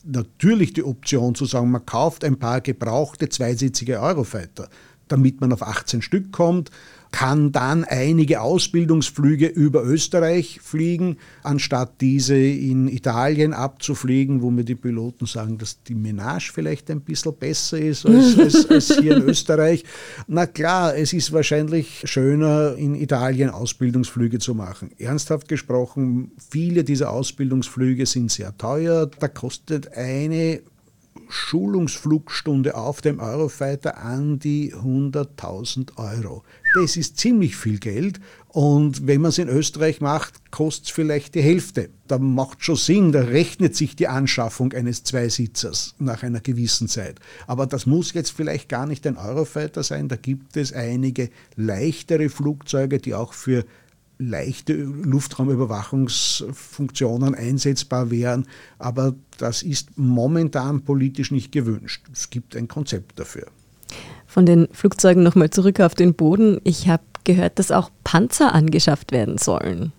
natürlich 0.06 0.74
die 0.74 0.84
Option 0.84 1.34
zu 1.34 1.46
sagen, 1.46 1.72
man 1.72 1.86
kauft 1.88 2.24
ein 2.24 2.38
paar 2.38 2.62
gebrauchte 2.62 3.30
zweisitzige 3.30 4.00
Eurofighter, 4.00 4.70
damit 5.08 5.42
man 5.42 5.52
auf 5.54 5.64
18 5.64 6.04
Stück 6.04 6.32
kommt 6.32 6.70
kann 7.12 7.52
dann 7.52 7.84
einige 7.84 8.42
Ausbildungsflüge 8.42 9.48
über 9.48 9.84
Österreich 9.84 10.60
fliegen, 10.62 11.18
anstatt 11.44 12.00
diese 12.00 12.36
in 12.36 12.88
Italien 12.88 13.54
abzufliegen, 13.54 14.42
wo 14.42 14.50
mir 14.50 14.64
die 14.64 14.76
Piloten 14.76 15.26
sagen, 15.26 15.58
dass 15.58 15.84
die 15.84 15.96
Menage 15.96 16.52
vielleicht 16.54 16.90
ein 16.90 17.02
bisschen 17.02 17.36
besser 17.36 17.78
ist 17.80 18.06
als, 18.06 18.40
als, 18.40 18.70
als 18.70 18.98
hier 18.98 19.18
in 19.18 19.24
Österreich. 19.24 19.84
Na 20.28 20.46
klar, 20.46 20.96
es 20.96 21.14
ist 21.14 21.34
wahrscheinlich 21.34 22.02
schöner, 22.06 22.76
in 22.76 22.96
Italien 22.96 23.50
Ausbildungsflüge 23.50 24.40
zu 24.40 24.56
machen. 24.56 24.92
Ernsthaft 24.98 25.48
gesprochen, 25.48 26.32
viele 26.50 26.84
dieser 26.84 27.12
Ausbildungsflüge 27.12 28.06
sind 28.06 28.32
sehr 28.32 28.58
teuer. 28.58 29.08
Da 29.20 29.28
kostet 29.28 29.98
eine 29.98 30.62
Schulungsflugstunde 31.32 32.76
auf 32.76 33.02
dem 33.02 33.20
Eurofighter 33.20 33.98
an 33.98 34.40
die 34.40 34.74
100.000 34.74 35.98
Euro. 35.98 36.44
Das 36.74 36.96
ist 36.96 37.18
ziemlich 37.18 37.58
viel 37.58 37.80
Geld 37.80 38.22
und 38.48 39.06
wenn 39.06 39.20
man 39.20 39.30
es 39.30 39.38
in 39.38 39.50
Österreich 39.50 40.00
macht, 40.00 40.52
kostet 40.52 40.86
es 40.86 40.92
vielleicht 40.92 41.36
die 41.36 41.42
Hälfte. 41.42 41.90
Da 42.08 42.18
macht 42.18 42.64
schon 42.64 42.78
Sinn, 42.78 43.12
da 43.12 43.22
rechnet 43.22 43.76
sich 43.76 43.98
die 43.98 44.08
Anschaffung 44.08 44.72
eines 44.72 45.04
Zweisitzers 45.04 45.96
nach 46.00 46.24
einer 46.24 46.40
gewissen 46.40 46.88
Zeit. 46.88 47.20
Aber 47.46 47.66
das 47.66 47.86
muss 47.86 48.14
jetzt 48.14 48.32
vielleicht 48.32 48.70
gar 48.70 48.86
nicht 48.86 49.06
ein 49.06 49.18
Eurofighter 49.18 49.84
sein, 49.84 50.08
da 50.08 50.16
gibt 50.16 50.56
es 50.56 50.72
einige 50.72 51.30
leichtere 51.58 52.30
Flugzeuge, 52.30 53.00
die 53.00 53.16
auch 53.16 53.34
für 53.34 53.66
leichte 54.18 54.74
Luftraumüberwachungsfunktionen 54.74 57.36
einsetzbar 57.36 58.10
wären, 58.12 58.48
aber 58.78 59.14
das 59.38 59.64
ist 59.64 59.98
momentan 59.98 60.84
politisch 60.84 61.32
nicht 61.32 61.52
gewünscht. 61.52 62.06
Es 62.14 62.30
gibt 62.30 62.56
ein 62.56 62.70
Konzept 62.70 63.20
dafür. 63.20 63.48
Von 64.32 64.46
den 64.46 64.70
Flugzeugen 64.72 65.24
nochmal 65.24 65.50
zurück 65.50 65.82
auf 65.82 65.94
den 65.94 66.14
Boden. 66.14 66.62
Ich 66.64 66.88
habe 66.88 67.04
gehört, 67.26 67.60
dass 67.60 67.70
auch 67.70 67.92
Panzer 68.06 68.56
angeschafft 68.56 69.12
werden 69.12 69.38
sollen. 69.38 69.92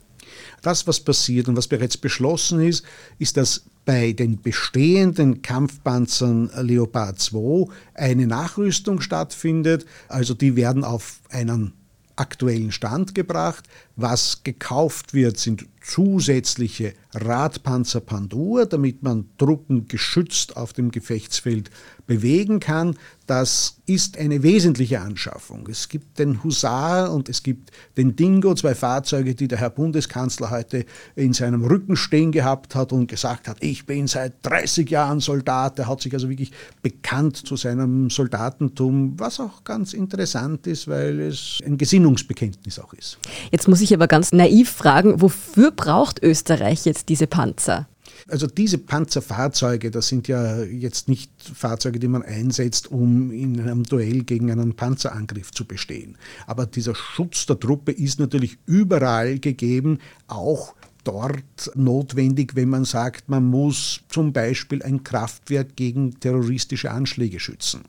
Das, 0.62 0.86
was 0.86 1.00
passiert 1.00 1.48
und 1.48 1.56
was 1.58 1.68
bereits 1.68 1.98
beschlossen 1.98 2.62
ist, 2.62 2.82
ist, 3.18 3.36
dass 3.36 3.66
bei 3.84 4.12
den 4.12 4.40
bestehenden 4.40 5.42
Kampfpanzern 5.42 6.50
Leopard 6.62 7.18
2 7.18 7.70
eine 7.92 8.26
Nachrüstung 8.26 9.02
stattfindet. 9.02 9.84
Also 10.08 10.32
die 10.32 10.56
werden 10.56 10.82
auf 10.82 11.20
einen 11.28 11.74
aktuellen 12.16 12.72
Stand 12.72 13.14
gebracht. 13.14 13.68
Was 13.96 14.44
gekauft 14.44 15.12
wird, 15.12 15.38
sind 15.38 15.66
zusätzliche 15.82 16.94
Radpanzer 17.12 18.00
Pandur, 18.00 18.66
damit 18.66 19.02
man 19.02 19.28
Truppen 19.38 19.88
geschützt 19.88 20.56
auf 20.56 20.72
dem 20.72 20.90
Gefechtsfeld 20.90 21.70
bewegen 22.06 22.60
kann. 22.60 22.96
Das 23.32 23.78
ist 23.86 24.18
eine 24.18 24.42
wesentliche 24.42 25.00
Anschaffung. 25.00 25.66
Es 25.70 25.88
gibt 25.88 26.18
den 26.18 26.44
Husar 26.44 27.10
und 27.10 27.30
es 27.30 27.42
gibt 27.42 27.70
den 27.96 28.14
Dingo, 28.14 28.54
zwei 28.54 28.74
Fahrzeuge, 28.74 29.34
die 29.34 29.48
der 29.48 29.56
Herr 29.56 29.70
Bundeskanzler 29.70 30.50
heute 30.50 30.84
in 31.16 31.32
seinem 31.32 31.64
Rücken 31.64 31.96
stehen 31.96 32.30
gehabt 32.30 32.74
hat 32.74 32.92
und 32.92 33.06
gesagt 33.06 33.48
hat, 33.48 33.56
ich 33.60 33.86
bin 33.86 34.06
seit 34.06 34.34
30 34.42 34.90
Jahren 34.90 35.20
Soldat. 35.20 35.78
Er 35.78 35.88
hat 35.88 36.02
sich 36.02 36.12
also 36.12 36.28
wirklich 36.28 36.52
bekannt 36.82 37.38
zu 37.38 37.56
seinem 37.56 38.10
Soldatentum, 38.10 39.18
was 39.18 39.40
auch 39.40 39.64
ganz 39.64 39.94
interessant 39.94 40.66
ist, 40.66 40.86
weil 40.86 41.18
es 41.18 41.58
ein 41.64 41.78
Gesinnungsbekenntnis 41.78 42.78
auch 42.80 42.92
ist. 42.92 43.16
Jetzt 43.50 43.66
muss 43.66 43.80
ich 43.80 43.94
aber 43.94 44.08
ganz 44.08 44.32
naiv 44.32 44.68
fragen, 44.68 45.22
wofür 45.22 45.70
braucht 45.70 46.22
Österreich 46.22 46.84
jetzt 46.84 47.08
diese 47.08 47.26
Panzer? 47.26 47.88
Also 48.32 48.46
diese 48.46 48.78
Panzerfahrzeuge, 48.78 49.90
das 49.90 50.08
sind 50.08 50.26
ja 50.26 50.62
jetzt 50.62 51.06
nicht 51.06 51.30
Fahrzeuge, 51.54 51.98
die 51.98 52.08
man 52.08 52.22
einsetzt, 52.22 52.90
um 52.90 53.30
in 53.30 53.60
einem 53.60 53.82
Duell 53.82 54.22
gegen 54.24 54.50
einen 54.50 54.74
Panzerangriff 54.74 55.50
zu 55.50 55.66
bestehen. 55.66 56.16
Aber 56.46 56.64
dieser 56.64 56.94
Schutz 56.94 57.44
der 57.44 57.60
Truppe 57.60 57.92
ist 57.92 58.18
natürlich 58.18 58.56
überall 58.64 59.38
gegeben, 59.38 59.98
auch 60.28 60.74
dort 61.04 61.72
notwendig, 61.74 62.56
wenn 62.56 62.70
man 62.70 62.86
sagt, 62.86 63.28
man 63.28 63.44
muss 63.44 64.00
zum 64.08 64.32
Beispiel 64.32 64.82
ein 64.82 65.04
Kraftwerk 65.04 65.76
gegen 65.76 66.18
terroristische 66.18 66.90
Anschläge 66.90 67.38
schützen 67.38 67.82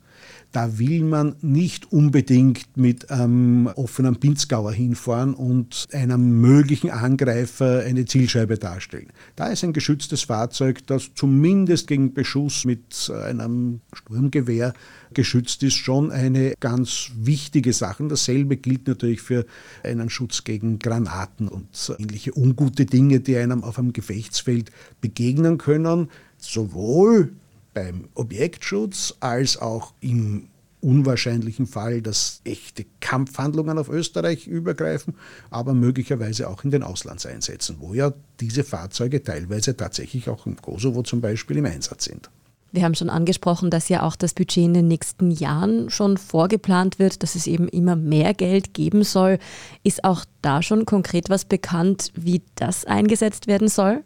da 0.53 0.79
will 0.79 1.03
man 1.03 1.36
nicht 1.41 1.91
unbedingt 1.91 2.77
mit 2.77 3.12
einem 3.12 3.67
offenen 3.67 4.15
Pinzgauer 4.15 4.72
hinfahren 4.72 5.33
und 5.33 5.88
einem 5.91 6.39
möglichen 6.39 6.91
Angreifer 6.91 7.81
eine 7.81 8.05
Zielscheibe 8.05 8.57
darstellen. 8.57 9.07
Da 9.36 9.48
ist 9.48 9.63
ein 9.63 9.74
geschütztes 9.74 10.22
Fahrzeug, 10.22 10.88
das 10.88 11.10
zumindest 11.15 11.88
gegen 11.88 12.13
Beschuss 12.13 12.65
mit 12.65 13.12
einem 13.12 13.81
Sturmgewehr 13.93 14.74
geschützt 15.13 15.63
ist, 15.63 15.75
schon 15.75 16.12
eine 16.12 16.53
ganz 16.60 17.12
wichtige 17.15 17.74
Sache. 17.74 18.07
Dasselbe 18.07 18.57
gilt 18.57 18.88
natürlich 18.88 19.22
für 19.22 19.45
einen 19.83 20.10
Schutz 20.10 20.43
gegen 20.43 20.79
Granaten 20.79 21.48
und 21.48 21.67
ähnliche 22.00 22.38
ungute 22.38 22.86
Dinge, 22.86 23.19
die 23.19 23.38
einem 23.38 23.63
auf 23.63 23.79
einem 23.79 23.91
Gefechtsfeld 23.91 24.72
begegnen 25.01 25.57
können. 25.57 26.10
Sowohl 26.38 27.33
beim 27.74 28.10
Objektschutz 28.13 29.15
als 29.20 29.58
auch 29.58 29.94
im 30.00 30.50
unwahrscheinlichen 30.84 31.65
Fall, 31.65 32.01
dass 32.01 32.42
echte 32.44 32.86
Kampfhandlungen 33.00 33.77
auf 33.77 33.89
Österreich 33.89 34.48
übergreifen, 34.48 35.15
aber 35.50 35.74
möglicherweise 35.74 36.50
auch 36.50 36.63
in 36.63 36.72
den 36.72 36.84
Auslandseinsätzen, 36.84 37.77
wo 37.80 37.94
ja 37.94 38.13
diese 38.39 38.63
Fahrzeuge 38.63 39.24
teilweise 39.24 39.77
tatsächlich 39.77 40.30
auch 40.30 40.46
im 40.46 40.58
Kosovo 40.58 41.01
zum 41.03 41.22
Beispiel 41.22 41.58
im 41.58 41.65
Einsatz 41.65 42.06
sind. 42.06 42.30
Wir 42.74 42.84
haben 42.84 42.96
schon 42.96 43.12
angesprochen, 43.12 43.70
dass 43.70 43.88
ja 43.88 44.01
auch 44.01 44.15
das 44.15 44.34
Budget 44.34 44.65
in 44.65 44.74
den 44.74 44.88
nächsten 44.88 45.30
Jahren 45.30 45.92
schon 45.92 46.18
vorgeplant 46.18 46.98
wird, 46.98 47.22
dass 47.22 47.36
es 47.36 47.46
eben 47.46 47.68
immer 47.68 47.96
mehr 47.96 48.34
Geld 48.34 48.74
geben 48.74 49.03
soll. 49.03 49.38
Ist 49.84 50.03
auch 50.03 50.25
da 50.42 50.63
schon 50.63 50.86
konkret 50.86 51.30
was 51.30 51.46
bekannt, 51.46 52.12
wie 52.15 52.42
das 52.56 52.86
eingesetzt 52.86 53.46
werden 53.46 53.68
soll? 53.68 54.03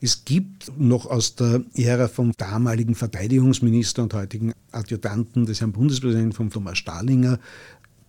Es 0.00 0.24
gibt 0.24 0.72
noch 0.78 1.06
aus 1.06 1.34
der 1.34 1.62
Ära 1.74 2.08
vom 2.08 2.32
damaligen 2.36 2.94
Verteidigungsminister 2.94 4.02
und 4.02 4.14
heutigen 4.14 4.52
Adjutanten 4.72 5.46
des 5.46 5.60
Herrn 5.60 5.72
Bundespräsidenten, 5.72 6.32
von 6.32 6.50
Thomas 6.50 6.78
Stahlinger, 6.78 7.38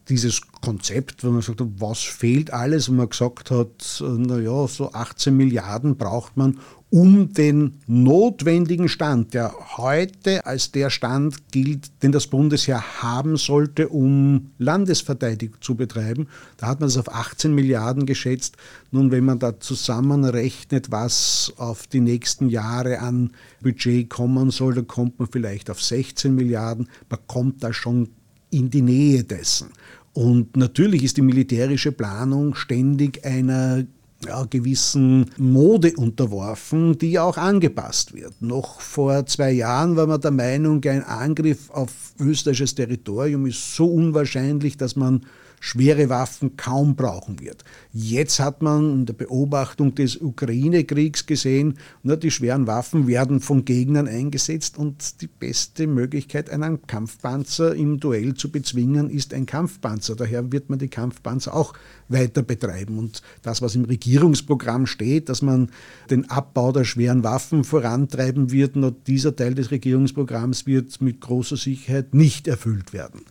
dieses 0.09 0.41
Konzept, 0.61 1.23
wo 1.23 1.29
man 1.29 1.41
sagt, 1.41 1.61
was 1.77 1.99
fehlt 1.99 2.51
alles, 2.51 2.89
und 2.89 2.97
man 2.97 3.09
gesagt 3.09 3.51
hat, 3.51 4.03
naja, 4.03 4.67
so 4.67 4.91
18 4.91 5.35
Milliarden 5.35 5.95
braucht 5.97 6.35
man, 6.35 6.59
um 6.91 7.33
den 7.33 7.75
notwendigen 7.85 8.89
Stand, 8.89 9.35
der 9.35 9.53
heute 9.77 10.45
als 10.47 10.71
der 10.71 10.89
Stand 10.89 11.51
gilt, 11.51 11.91
den 12.01 12.11
das 12.11 12.25
Bundesheer 12.27 13.03
haben 13.03 13.37
sollte, 13.37 13.89
um 13.89 14.51
Landesverteidigung 14.57 15.61
zu 15.61 15.75
betreiben. 15.75 16.27
Da 16.57 16.67
hat 16.67 16.79
man 16.79 16.89
es 16.89 16.97
auf 16.97 17.13
18 17.13 17.53
Milliarden 17.53 18.07
geschätzt. 18.07 18.57
Nun, 18.89 19.11
wenn 19.11 19.23
man 19.23 19.37
da 19.37 19.59
zusammenrechnet, 19.59 20.89
was 20.89 21.53
auf 21.57 21.85
die 21.85 22.01
nächsten 22.01 22.49
Jahre 22.49 22.99
an 22.99 23.33
Budget 23.61 24.09
kommen 24.09 24.49
soll, 24.49 24.73
dann 24.73 24.87
kommt 24.87 25.19
man 25.19 25.27
vielleicht 25.31 25.69
auf 25.69 25.81
16 25.83 26.33
Milliarden. 26.33 26.89
Man 27.07 27.19
kommt 27.27 27.63
da 27.63 27.71
schon 27.71 28.09
in 28.49 28.71
die 28.71 28.81
Nähe 28.81 29.23
dessen. 29.23 29.69
Und 30.13 30.57
natürlich 30.57 31.03
ist 31.03 31.17
die 31.17 31.21
militärische 31.21 31.91
Planung 31.91 32.55
ständig 32.55 33.23
einer 33.23 33.85
ja, 34.25 34.45
gewissen 34.49 35.31
Mode 35.37 35.93
unterworfen, 35.95 36.97
die 36.97 37.19
auch 37.19 37.37
angepasst 37.37 38.13
wird. 38.13 38.41
Noch 38.41 38.81
vor 38.81 39.25
zwei 39.25 39.51
Jahren 39.51 39.95
war 39.95 40.07
man 40.07 40.21
der 40.21 40.31
Meinung, 40.31 40.83
ein 40.85 41.03
Angriff 41.03 41.69
auf 41.69 41.91
österreichisches 42.19 42.75
Territorium 42.75 43.45
ist 43.45 43.75
so 43.75 43.85
unwahrscheinlich, 43.85 44.77
dass 44.77 44.95
man 44.95 45.25
schwere 45.59 46.09
Waffen 46.09 46.57
kaum 46.57 46.95
brauchen 46.95 47.39
wird. 47.39 47.63
Jetzt 47.91 48.39
hat 48.39 48.61
man 48.61 48.91
in 48.91 49.05
der 49.05 49.13
Beobachtung 49.13 49.95
des 49.95 50.17
Ukraine-Kriegs 50.17 51.25
gesehen, 51.25 51.77
na, 52.03 52.15
die 52.15 52.31
schweren 52.31 52.67
Waffen 52.67 53.07
werden 53.07 53.39
von 53.39 53.65
Gegnern 53.65 54.07
eingesetzt 54.07 54.77
und 54.77 55.21
die 55.21 55.27
beste 55.27 55.87
Möglichkeit, 55.87 56.49
einen 56.49 56.85
Kampfpanzer 56.85 57.75
im 57.75 57.99
Duell 57.99 58.33
zu 58.33 58.51
bezwingen, 58.51 59.09
ist 59.09 59.33
ein 59.33 59.45
Kampfpanzer. 59.45 60.15
Daher 60.15 60.51
wird 60.51 60.69
man 60.69 60.79
die 60.79 60.87
Kampfpanzer 60.87 61.55
auch 61.55 61.73
weiter 62.07 62.41
betreiben. 62.41 62.97
Und 62.97 63.21
das, 63.41 63.61
was 63.61 63.75
im 63.75 63.85
Regierungsprogramm 63.85 64.85
steht, 64.85 65.29
dass 65.29 65.41
man 65.41 65.69
den 66.09 66.29
Abbau 66.29 66.71
der 66.71 66.85
schweren 66.85 67.23
Waffen 67.23 67.63
vorantreiben 67.63 68.51
wird, 68.51 68.75
na, 68.75 68.91
dieser 68.91 69.35
Teil 69.35 69.55
des 69.55 69.71
Regierungsprogramms 69.71 70.65
wird 70.65 71.01
mit 71.01 71.21
großer 71.21 71.57
Sicherheit 71.57 72.13
nicht 72.13 72.47
erfüllt 72.47 72.93
werden. 72.93 73.21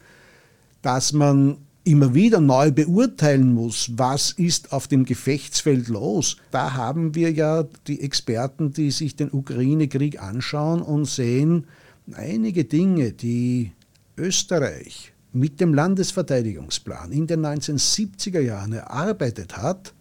Dass 0.83 1.13
man 1.13 1.59
immer 1.89 2.15
wieder 2.15 2.41
neu 2.41 2.71
beurteilen 2.71 3.55
muss, 3.55 3.91
was 3.95 4.33
ist 4.33 4.73
auf 4.73 4.89
dem 4.89 5.07
Gefechtsfeld 5.07 5.89
los. 5.89 6.37
Da 6.51 6.75
haben 6.75 7.15
wir 7.15 7.33
ja 7.33 7.65
die 7.87 8.03
Experten, 8.03 8.73
die 8.75 8.91
sich 8.91 9.17
den 9.17 9.33
Ukraine-Krieg 9.33 10.21
anschauen 10.21 10.83
und 10.83 11.07
sehen, 11.07 11.67
einige 12.13 12.65
Dinge, 12.65 13.13
die 13.13 13.73
Österreich 14.19 15.15
mit 15.33 15.61
dem 15.61 15.73
Landesverteidigungsplan 15.73 17.11
in 17.11 17.27
den 17.27 17.41
1970er 17.41 18.41
Jahren 18.41 18.75
erarbeitet 18.75 19.57
hat, 19.57 19.95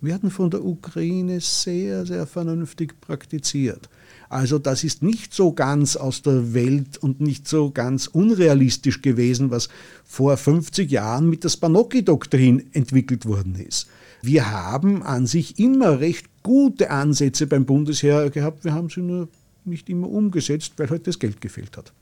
werden 0.00 0.30
von 0.30 0.50
der 0.50 0.64
Ukraine 0.64 1.40
sehr, 1.40 2.06
sehr 2.06 2.26
vernünftig 2.26 3.00
praktiziert. 3.00 3.88
Also 4.30 4.60
das 4.60 4.84
ist 4.84 5.02
nicht 5.02 5.34
so 5.34 5.52
ganz 5.52 5.96
aus 5.96 6.22
der 6.22 6.54
Welt 6.54 6.98
und 6.98 7.20
nicht 7.20 7.48
so 7.48 7.72
ganz 7.72 8.06
unrealistisch 8.06 9.02
gewesen, 9.02 9.50
was 9.50 9.68
vor 10.04 10.36
50 10.36 10.88
Jahren 10.88 11.28
mit 11.28 11.42
der 11.42 11.48
Spanocki-Doktrin 11.48 12.70
entwickelt 12.72 13.26
worden 13.26 13.56
ist. 13.56 13.88
Wir 14.22 14.52
haben 14.52 15.02
an 15.02 15.26
sich 15.26 15.58
immer 15.58 15.98
recht 15.98 16.26
gute 16.44 16.90
Ansätze 16.90 17.48
beim 17.48 17.66
Bundesheer 17.66 18.30
gehabt, 18.30 18.64
wir 18.64 18.72
haben 18.72 18.88
sie 18.88 19.00
nur 19.00 19.28
nicht 19.64 19.88
immer 19.88 20.08
umgesetzt, 20.08 20.74
weil 20.76 20.88
halt 20.90 21.08
das 21.08 21.18
Geld 21.18 21.40
gefehlt 21.40 21.76
hat. 21.76 21.92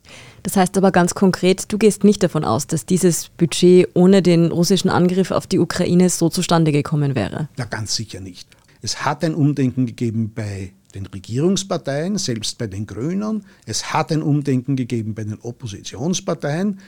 Das 0.42 0.56
heißt 0.56 0.76
aber 0.76 0.92
ganz 0.92 1.14
konkret, 1.14 1.72
du 1.72 1.78
gehst 1.78 2.04
nicht 2.04 2.22
davon 2.22 2.44
aus, 2.44 2.66
dass 2.66 2.84
dieses 2.84 3.30
Budget 3.30 3.88
ohne 3.94 4.20
den 4.20 4.52
russischen 4.52 4.90
Angriff 4.90 5.30
auf 5.30 5.46
die 5.46 5.58
Ukraine 5.58 6.10
so 6.10 6.28
zustande 6.28 6.72
gekommen 6.72 7.14
wäre? 7.14 7.48
Na, 7.56 7.64
ganz 7.64 7.96
sicher 7.96 8.20
nicht. 8.20 8.48
Es 8.82 9.04
hat 9.04 9.24
ein 9.24 9.34
Umdenken 9.34 9.86
gegeben 9.86 10.32
bei 10.34 10.72
den 10.94 11.06
Regierungsparteien, 11.06 12.18
selbst 12.18 12.58
bei 12.58 12.66
den 12.66 12.86
Grünen. 12.86 13.44
Es 13.66 13.92
hat 13.92 14.10
ein 14.12 14.22
Umdenken 14.22 14.76
gegeben 14.76 15.14
bei 15.14 15.24
den 15.24 15.40
Oppositionsparteien. 15.40 16.80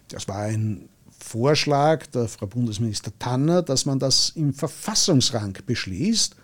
Das 0.08 0.26
war 0.28 0.38
ein 0.38 0.88
Vorschlag 1.18 2.06
der 2.06 2.28
Frau 2.28 2.46
Bundesminister 2.46 3.10
Tanner, 3.18 3.62
dass 3.62 3.84
man 3.84 3.98
das 3.98 4.30
im 4.36 4.54
Verfassungsrang 4.54 5.58
beschließt. 5.66 6.36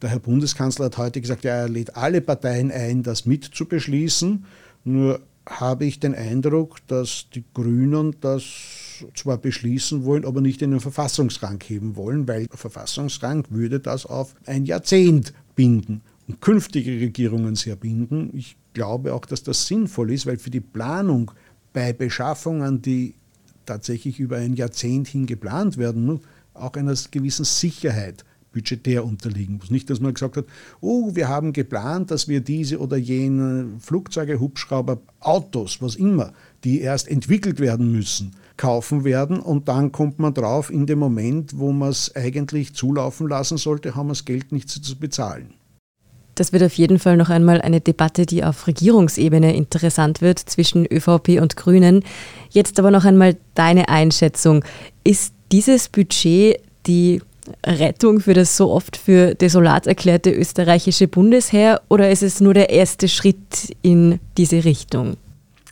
Der 0.00 0.08
Herr 0.08 0.20
Bundeskanzler 0.20 0.86
hat 0.86 0.96
heute 0.96 1.20
gesagt, 1.20 1.44
ja, 1.44 1.52
er 1.52 1.68
lädt 1.68 1.94
alle 1.96 2.22
Parteien 2.22 2.72
ein, 2.72 3.02
das 3.02 3.26
mit 3.26 3.44
zu 3.44 3.66
beschließen. 3.66 4.46
Nur 4.84 5.20
habe 5.46 5.84
ich 5.84 6.00
den 6.00 6.14
Eindruck, 6.14 6.78
dass 6.88 7.26
die 7.34 7.44
Grünen 7.52 8.16
das 8.22 8.42
zwar 9.14 9.38
beschließen 9.38 10.04
wollen, 10.04 10.24
aber 10.24 10.40
nicht 10.40 10.62
in 10.62 10.70
den 10.70 10.80
Verfassungsrang 10.80 11.60
heben 11.64 11.96
wollen, 11.96 12.26
weil 12.28 12.46
der 12.46 12.58
Verfassungsrang 12.58 13.44
würde 13.50 13.80
das 13.80 14.06
auf 14.06 14.34
ein 14.46 14.64
Jahrzehnt 14.64 15.32
binden 15.54 16.02
und 16.28 16.40
künftige 16.40 16.92
Regierungen 16.92 17.54
sehr 17.54 17.76
binden. 17.76 18.30
Ich 18.32 18.56
glaube 18.72 19.14
auch, 19.14 19.26
dass 19.26 19.42
das 19.42 19.66
sinnvoll 19.66 20.12
ist, 20.12 20.26
weil 20.26 20.38
für 20.38 20.50
die 20.50 20.60
Planung 20.60 21.30
bei 21.72 21.92
Beschaffungen, 21.92 22.82
die 22.82 23.14
tatsächlich 23.66 24.20
über 24.20 24.36
ein 24.36 24.54
Jahrzehnt 24.54 25.08
hin 25.08 25.26
geplant 25.26 25.78
werden, 25.78 26.20
auch 26.54 26.74
einer 26.74 26.94
gewissen 27.10 27.44
Sicherheit 27.44 28.24
budgetär 28.54 29.04
unterliegen 29.04 29.56
muss. 29.56 29.70
Nicht, 29.70 29.90
dass 29.90 30.00
man 30.00 30.14
gesagt 30.14 30.38
hat, 30.38 30.46
oh, 30.80 31.14
wir 31.14 31.28
haben 31.28 31.52
geplant, 31.52 32.10
dass 32.10 32.28
wir 32.28 32.40
diese 32.40 32.78
oder 32.78 32.96
jene 32.96 33.66
Flugzeuge, 33.80 34.40
Hubschrauber, 34.40 35.02
Autos, 35.20 35.82
was 35.82 35.96
immer, 35.96 36.32
die 36.62 36.80
erst 36.80 37.08
entwickelt 37.08 37.60
werden 37.60 37.92
müssen, 37.92 38.36
kaufen 38.56 39.04
werden 39.04 39.40
und 39.40 39.68
dann 39.68 39.92
kommt 39.92 40.18
man 40.18 40.32
drauf, 40.32 40.70
in 40.70 40.86
dem 40.86 41.00
Moment, 41.00 41.58
wo 41.58 41.72
man 41.72 41.90
es 41.90 42.14
eigentlich 42.14 42.74
zulaufen 42.74 43.28
lassen 43.28 43.58
sollte, 43.58 43.94
haben 43.94 44.06
wir 44.06 44.12
das 44.12 44.24
Geld 44.24 44.52
nicht 44.52 44.70
zu 44.70 44.96
bezahlen. 44.96 45.54
Das 46.36 46.52
wird 46.52 46.64
auf 46.64 46.74
jeden 46.74 46.98
Fall 46.98 47.16
noch 47.16 47.30
einmal 47.30 47.60
eine 47.60 47.80
Debatte, 47.80 48.26
die 48.26 48.42
auf 48.42 48.66
Regierungsebene 48.66 49.54
interessant 49.54 50.20
wird 50.20 50.38
zwischen 50.38 50.84
ÖVP 50.84 51.40
und 51.40 51.56
Grünen. 51.56 52.02
Jetzt 52.50 52.78
aber 52.78 52.90
noch 52.90 53.04
einmal 53.04 53.36
deine 53.54 53.88
Einschätzung. 53.88 54.64
Ist 55.04 55.32
dieses 55.52 55.88
Budget 55.88 56.60
die 56.86 57.22
Rettung 57.64 58.20
für 58.20 58.34
das 58.34 58.56
so 58.56 58.70
oft 58.70 58.96
für 58.96 59.34
desolat 59.34 59.86
erklärte 59.86 60.30
österreichische 60.30 61.08
Bundesheer 61.08 61.82
oder 61.88 62.10
ist 62.10 62.22
es 62.22 62.40
nur 62.40 62.54
der 62.54 62.70
erste 62.70 63.08
Schritt 63.08 63.76
in 63.82 64.20
diese 64.36 64.64
Richtung? 64.64 65.16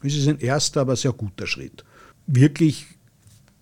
Es 0.03 0.17
ist 0.17 0.29
ein 0.29 0.39
erster, 0.41 0.83
aber 0.83 0.97
sehr 0.97 1.13
guter 1.13 1.47
Schritt. 1.47 1.85
Wirklich 2.27 2.87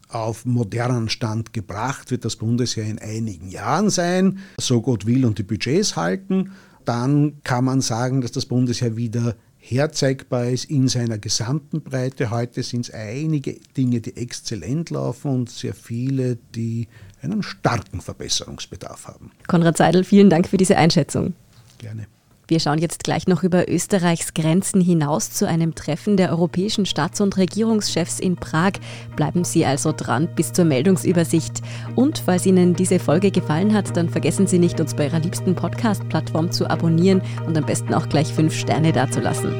auf 0.08 0.44
modernen 0.44 1.08
Stand 1.08 1.52
gebracht 1.52 2.10
wird 2.10 2.24
das 2.24 2.36
Bundesheer 2.36 2.84
in 2.84 2.98
einigen 2.98 3.48
Jahren 3.48 3.90
sein, 3.90 4.38
so 4.58 4.80
Gott 4.80 5.06
will 5.06 5.24
und 5.24 5.38
die 5.38 5.42
Budgets 5.42 5.96
halten. 5.96 6.52
Dann 6.84 7.34
kann 7.44 7.64
man 7.64 7.80
sagen, 7.80 8.20
dass 8.20 8.32
das 8.32 8.46
Bundesheer 8.46 8.96
wieder 8.96 9.36
herzeigbar 9.60 10.46
ist 10.46 10.64
in 10.64 10.88
seiner 10.88 11.18
gesamten 11.18 11.82
Breite. 11.82 12.30
Heute 12.30 12.62
sind 12.62 12.88
es 12.88 12.94
einige 12.94 13.60
Dinge, 13.76 14.00
die 14.00 14.16
exzellent 14.16 14.90
laufen 14.90 15.30
und 15.30 15.50
sehr 15.50 15.74
viele, 15.74 16.36
die 16.54 16.88
einen 17.22 17.42
starken 17.42 18.00
Verbesserungsbedarf 18.00 19.06
haben. 19.06 19.30
Konrad 19.46 19.76
Seidel, 19.76 20.04
vielen 20.04 20.30
Dank 20.30 20.48
für 20.48 20.56
diese 20.56 20.76
Einschätzung. 20.76 21.34
Gerne. 21.78 22.06
Wir 22.50 22.58
schauen 22.58 22.78
jetzt 22.78 23.04
gleich 23.04 23.28
noch 23.28 23.44
über 23.44 23.68
Österreichs 23.68 24.34
Grenzen 24.34 24.80
hinaus 24.80 25.30
zu 25.30 25.46
einem 25.46 25.76
Treffen 25.76 26.16
der 26.16 26.30
europäischen 26.30 26.84
Staats- 26.84 27.20
und 27.20 27.36
Regierungschefs 27.36 28.18
in 28.18 28.34
Prag. 28.34 28.72
Bleiben 29.14 29.44
Sie 29.44 29.64
also 29.64 29.92
dran 29.96 30.28
bis 30.34 30.52
zur 30.52 30.64
Meldungsübersicht. 30.64 31.62
Und 31.94 32.18
falls 32.18 32.46
Ihnen 32.46 32.74
diese 32.74 32.98
Folge 32.98 33.30
gefallen 33.30 33.72
hat, 33.72 33.96
dann 33.96 34.08
vergessen 34.08 34.48
Sie 34.48 34.58
nicht, 34.58 34.80
uns 34.80 34.94
bei 34.96 35.06
Ihrer 35.06 35.20
liebsten 35.20 35.54
Podcast-Plattform 35.54 36.50
zu 36.50 36.68
abonnieren 36.68 37.22
und 37.46 37.56
am 37.56 37.64
besten 37.64 37.94
auch 37.94 38.08
gleich 38.08 38.34
fünf 38.34 38.52
Sterne 38.52 38.90
dazulassen. 38.90 39.54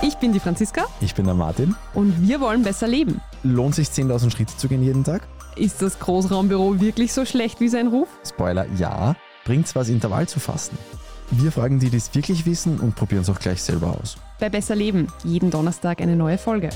Ich 0.00 0.16
bin 0.16 0.32
die 0.32 0.38
Franziska 0.38 0.84
Ich 1.00 1.16
bin 1.16 1.24
der 1.24 1.34
Martin. 1.34 1.74
und 1.94 2.28
wir 2.28 2.40
wollen 2.40 2.62
besser 2.62 2.86
leben. 2.86 3.20
Lohnt 3.42 3.74
sich 3.74 3.88
10.000 3.88 4.30
Schritte 4.30 4.56
zu 4.56 4.68
gehen 4.68 4.84
jeden 4.84 5.02
Tag? 5.02 5.26
Ist 5.60 5.82
das 5.82 5.98
Großraumbüro 5.98 6.80
wirklich 6.80 7.12
so 7.12 7.26
schlecht 7.26 7.60
wie 7.60 7.68
sein 7.68 7.88
Ruf? 7.88 8.08
Spoiler, 8.26 8.64
ja. 8.78 9.14
Bringt's 9.44 9.74
was, 9.74 9.90
Intervall 9.90 10.26
zu 10.26 10.40
fasten? 10.40 10.78
Wir 11.32 11.52
fragen 11.52 11.78
die, 11.78 11.90
die 11.90 11.98
es 11.98 12.14
wirklich 12.14 12.46
wissen 12.46 12.80
und 12.80 12.96
probieren 12.96 13.20
es 13.20 13.28
auch 13.28 13.38
gleich 13.38 13.62
selber 13.62 13.94
aus. 14.00 14.16
Bei 14.38 14.48
Besser 14.48 14.74
Leben, 14.74 15.08
jeden 15.22 15.50
Donnerstag 15.50 16.00
eine 16.00 16.16
neue 16.16 16.38
Folge. 16.38 16.70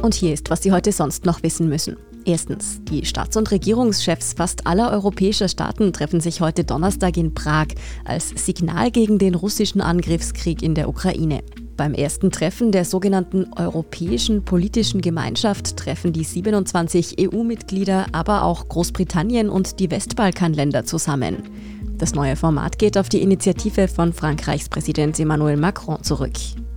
Und 0.00 0.14
hier 0.14 0.32
ist, 0.32 0.48
was 0.48 0.62
Sie 0.62 0.72
heute 0.72 0.90
sonst 0.90 1.26
noch 1.26 1.42
wissen 1.42 1.68
müssen. 1.68 1.98
Erstens, 2.24 2.80
die 2.84 3.04
Staats- 3.04 3.36
und 3.36 3.50
Regierungschefs 3.50 4.32
fast 4.32 4.66
aller 4.66 4.90
europäischer 4.90 5.48
Staaten 5.48 5.92
treffen 5.92 6.20
sich 6.20 6.40
heute 6.40 6.64
Donnerstag 6.64 7.18
in 7.18 7.34
Prag 7.34 7.66
als 8.06 8.30
Signal 8.30 8.90
gegen 8.90 9.18
den 9.18 9.34
russischen 9.34 9.82
Angriffskrieg 9.82 10.62
in 10.62 10.74
der 10.74 10.88
Ukraine. 10.88 11.42
Beim 11.76 11.92
ersten 11.92 12.30
Treffen 12.30 12.72
der 12.72 12.86
sogenannten 12.86 13.52
Europäischen 13.54 14.44
Politischen 14.44 15.02
Gemeinschaft 15.02 15.76
treffen 15.76 16.12
die 16.12 16.24
27 16.24 17.16
EU-Mitglieder, 17.20 18.06
aber 18.12 18.44
auch 18.44 18.68
Großbritannien 18.68 19.50
und 19.50 19.78
die 19.78 19.90
Westbalkanländer 19.90 20.84
zusammen. 20.84 21.42
Das 21.98 22.14
neue 22.14 22.36
Format 22.36 22.78
geht 22.78 22.96
auf 22.96 23.10
die 23.10 23.20
Initiative 23.20 23.88
von 23.88 24.14
Frankreichs 24.14 24.70
Präsident 24.70 25.20
Emmanuel 25.20 25.56
Macron 25.56 26.02
zurück. 26.02 26.32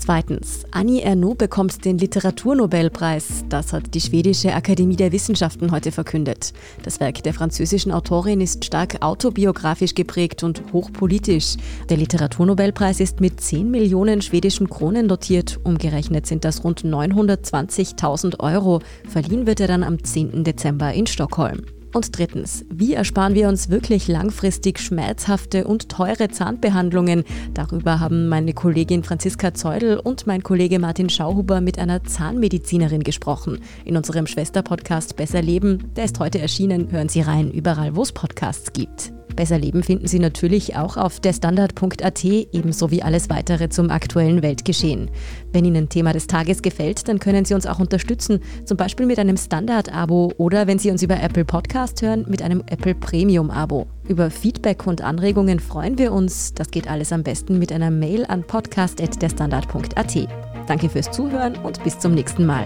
Zweitens, 0.09 0.65
Annie 0.71 1.03
Ernaux 1.03 1.37
bekommt 1.37 1.85
den 1.85 1.99
Literaturnobelpreis. 1.99 3.45
Das 3.47 3.73
hat 3.73 3.93
die 3.93 4.01
Schwedische 4.01 4.55
Akademie 4.55 4.95
der 4.95 5.11
Wissenschaften 5.11 5.71
heute 5.71 5.91
verkündet. 5.91 6.51
Das 6.81 6.99
Werk 6.99 7.21
der 7.21 7.35
französischen 7.35 7.91
Autorin 7.91 8.41
ist 8.41 8.65
stark 8.65 9.03
autobiografisch 9.03 9.93
geprägt 9.93 10.41
und 10.41 10.63
hochpolitisch. 10.73 11.57
Der 11.89 11.97
Literaturnobelpreis 11.97 13.01
ist 13.01 13.21
mit 13.21 13.39
10 13.39 13.69
Millionen 13.69 14.23
schwedischen 14.23 14.67
Kronen 14.67 15.07
dotiert. 15.07 15.59
Umgerechnet 15.63 16.25
sind 16.25 16.43
das 16.43 16.63
rund 16.63 16.81
920.000 16.81 18.39
Euro. 18.39 18.81
Verliehen 19.07 19.45
wird 19.45 19.59
er 19.59 19.67
dann 19.67 19.83
am 19.83 20.03
10. 20.03 20.43
Dezember 20.43 20.91
in 20.91 21.05
Stockholm. 21.05 21.65
Und 21.93 22.17
drittens, 22.17 22.65
wie 22.71 22.93
ersparen 22.93 23.34
wir 23.34 23.47
uns 23.47 23.69
wirklich 23.69 24.08
langfristig 24.08 24.80
schmerzhafte 24.80 25.65
und 25.65 25.89
teure 25.89 26.30
Zahnbehandlungen? 26.30 27.23
Darüber 27.54 27.99
haben 27.99 28.28
meine 28.28 28.54
Kollegin 28.54 29.04
Franziska 29.04 29.54
Zeudel 29.54 29.97
und 29.97 30.28
mein 30.28 30.43
Kollege 30.43 30.78
Martin 30.78 31.10
Schauhuber 31.10 31.62
mit 31.62 31.80
einer 31.80 32.04
Zahnmedizinerin 32.04 33.04
gesprochen. 33.04 33.60
In 33.86 33.97
unserem 33.97 34.28
Schwesterpodcast 34.28 35.15
Besser 35.15 35.41
Leben, 35.41 35.91
der 35.95 36.06
ist 36.06 36.19
heute 36.19 36.39
erschienen. 36.39 36.91
Hören 36.91 37.10
Sie 37.10 37.21
rein, 37.21 37.52
überall 37.52 37.95
wo 37.95 38.04
es 38.04 38.12
Podcasts 38.12 38.71
gibt. 38.71 39.12
Besser 39.35 39.57
Leben 39.57 39.83
finden 39.83 40.07
Sie 40.07 40.19
natürlich 40.19 40.75
auch 40.75 40.97
auf 40.97 41.19
derstandard.at, 41.19 42.23
ebenso 42.23 42.91
wie 42.91 43.03
alles 43.03 43.29
weitere 43.29 43.69
zum 43.69 43.89
aktuellen 43.89 44.41
Weltgeschehen. 44.41 45.09
Wenn 45.53 45.65
Ihnen 45.65 45.89
Thema 45.89 46.13
des 46.13 46.27
Tages 46.27 46.61
gefällt, 46.61 47.07
dann 47.07 47.19
können 47.19 47.45
Sie 47.45 47.53
uns 47.53 47.65
auch 47.65 47.79
unterstützen, 47.79 48.39
zum 48.65 48.77
Beispiel 48.77 49.05
mit 49.05 49.19
einem 49.19 49.37
Standard-Abo 49.37 50.33
oder 50.37 50.67
wenn 50.67 50.79
Sie 50.79 50.91
uns 50.91 51.03
über 51.03 51.21
Apple 51.21 51.45
Podcast 51.45 52.01
hören, 52.01 52.25
mit 52.27 52.41
einem 52.41 52.63
Apple 52.67 52.95
Premium-Abo. 52.95 53.87
Über 54.07 54.29
Feedback 54.31 54.87
und 54.87 55.01
Anregungen 55.01 55.59
freuen 55.59 55.97
wir 55.97 56.11
uns. 56.11 56.53
Das 56.53 56.71
geht 56.71 56.89
alles 56.89 57.13
am 57.13 57.23
besten 57.23 57.59
mit 57.59 57.71
einer 57.71 57.91
Mail 57.91 58.25
an 58.25 58.43
podcast.derstandard.at. 58.43 60.27
Danke 60.67 60.89
fürs 60.89 61.11
Zuhören 61.11 61.55
und 61.57 61.83
bis 61.83 61.97
zum 61.99 62.13
nächsten 62.13 62.45
Mal. 62.45 62.65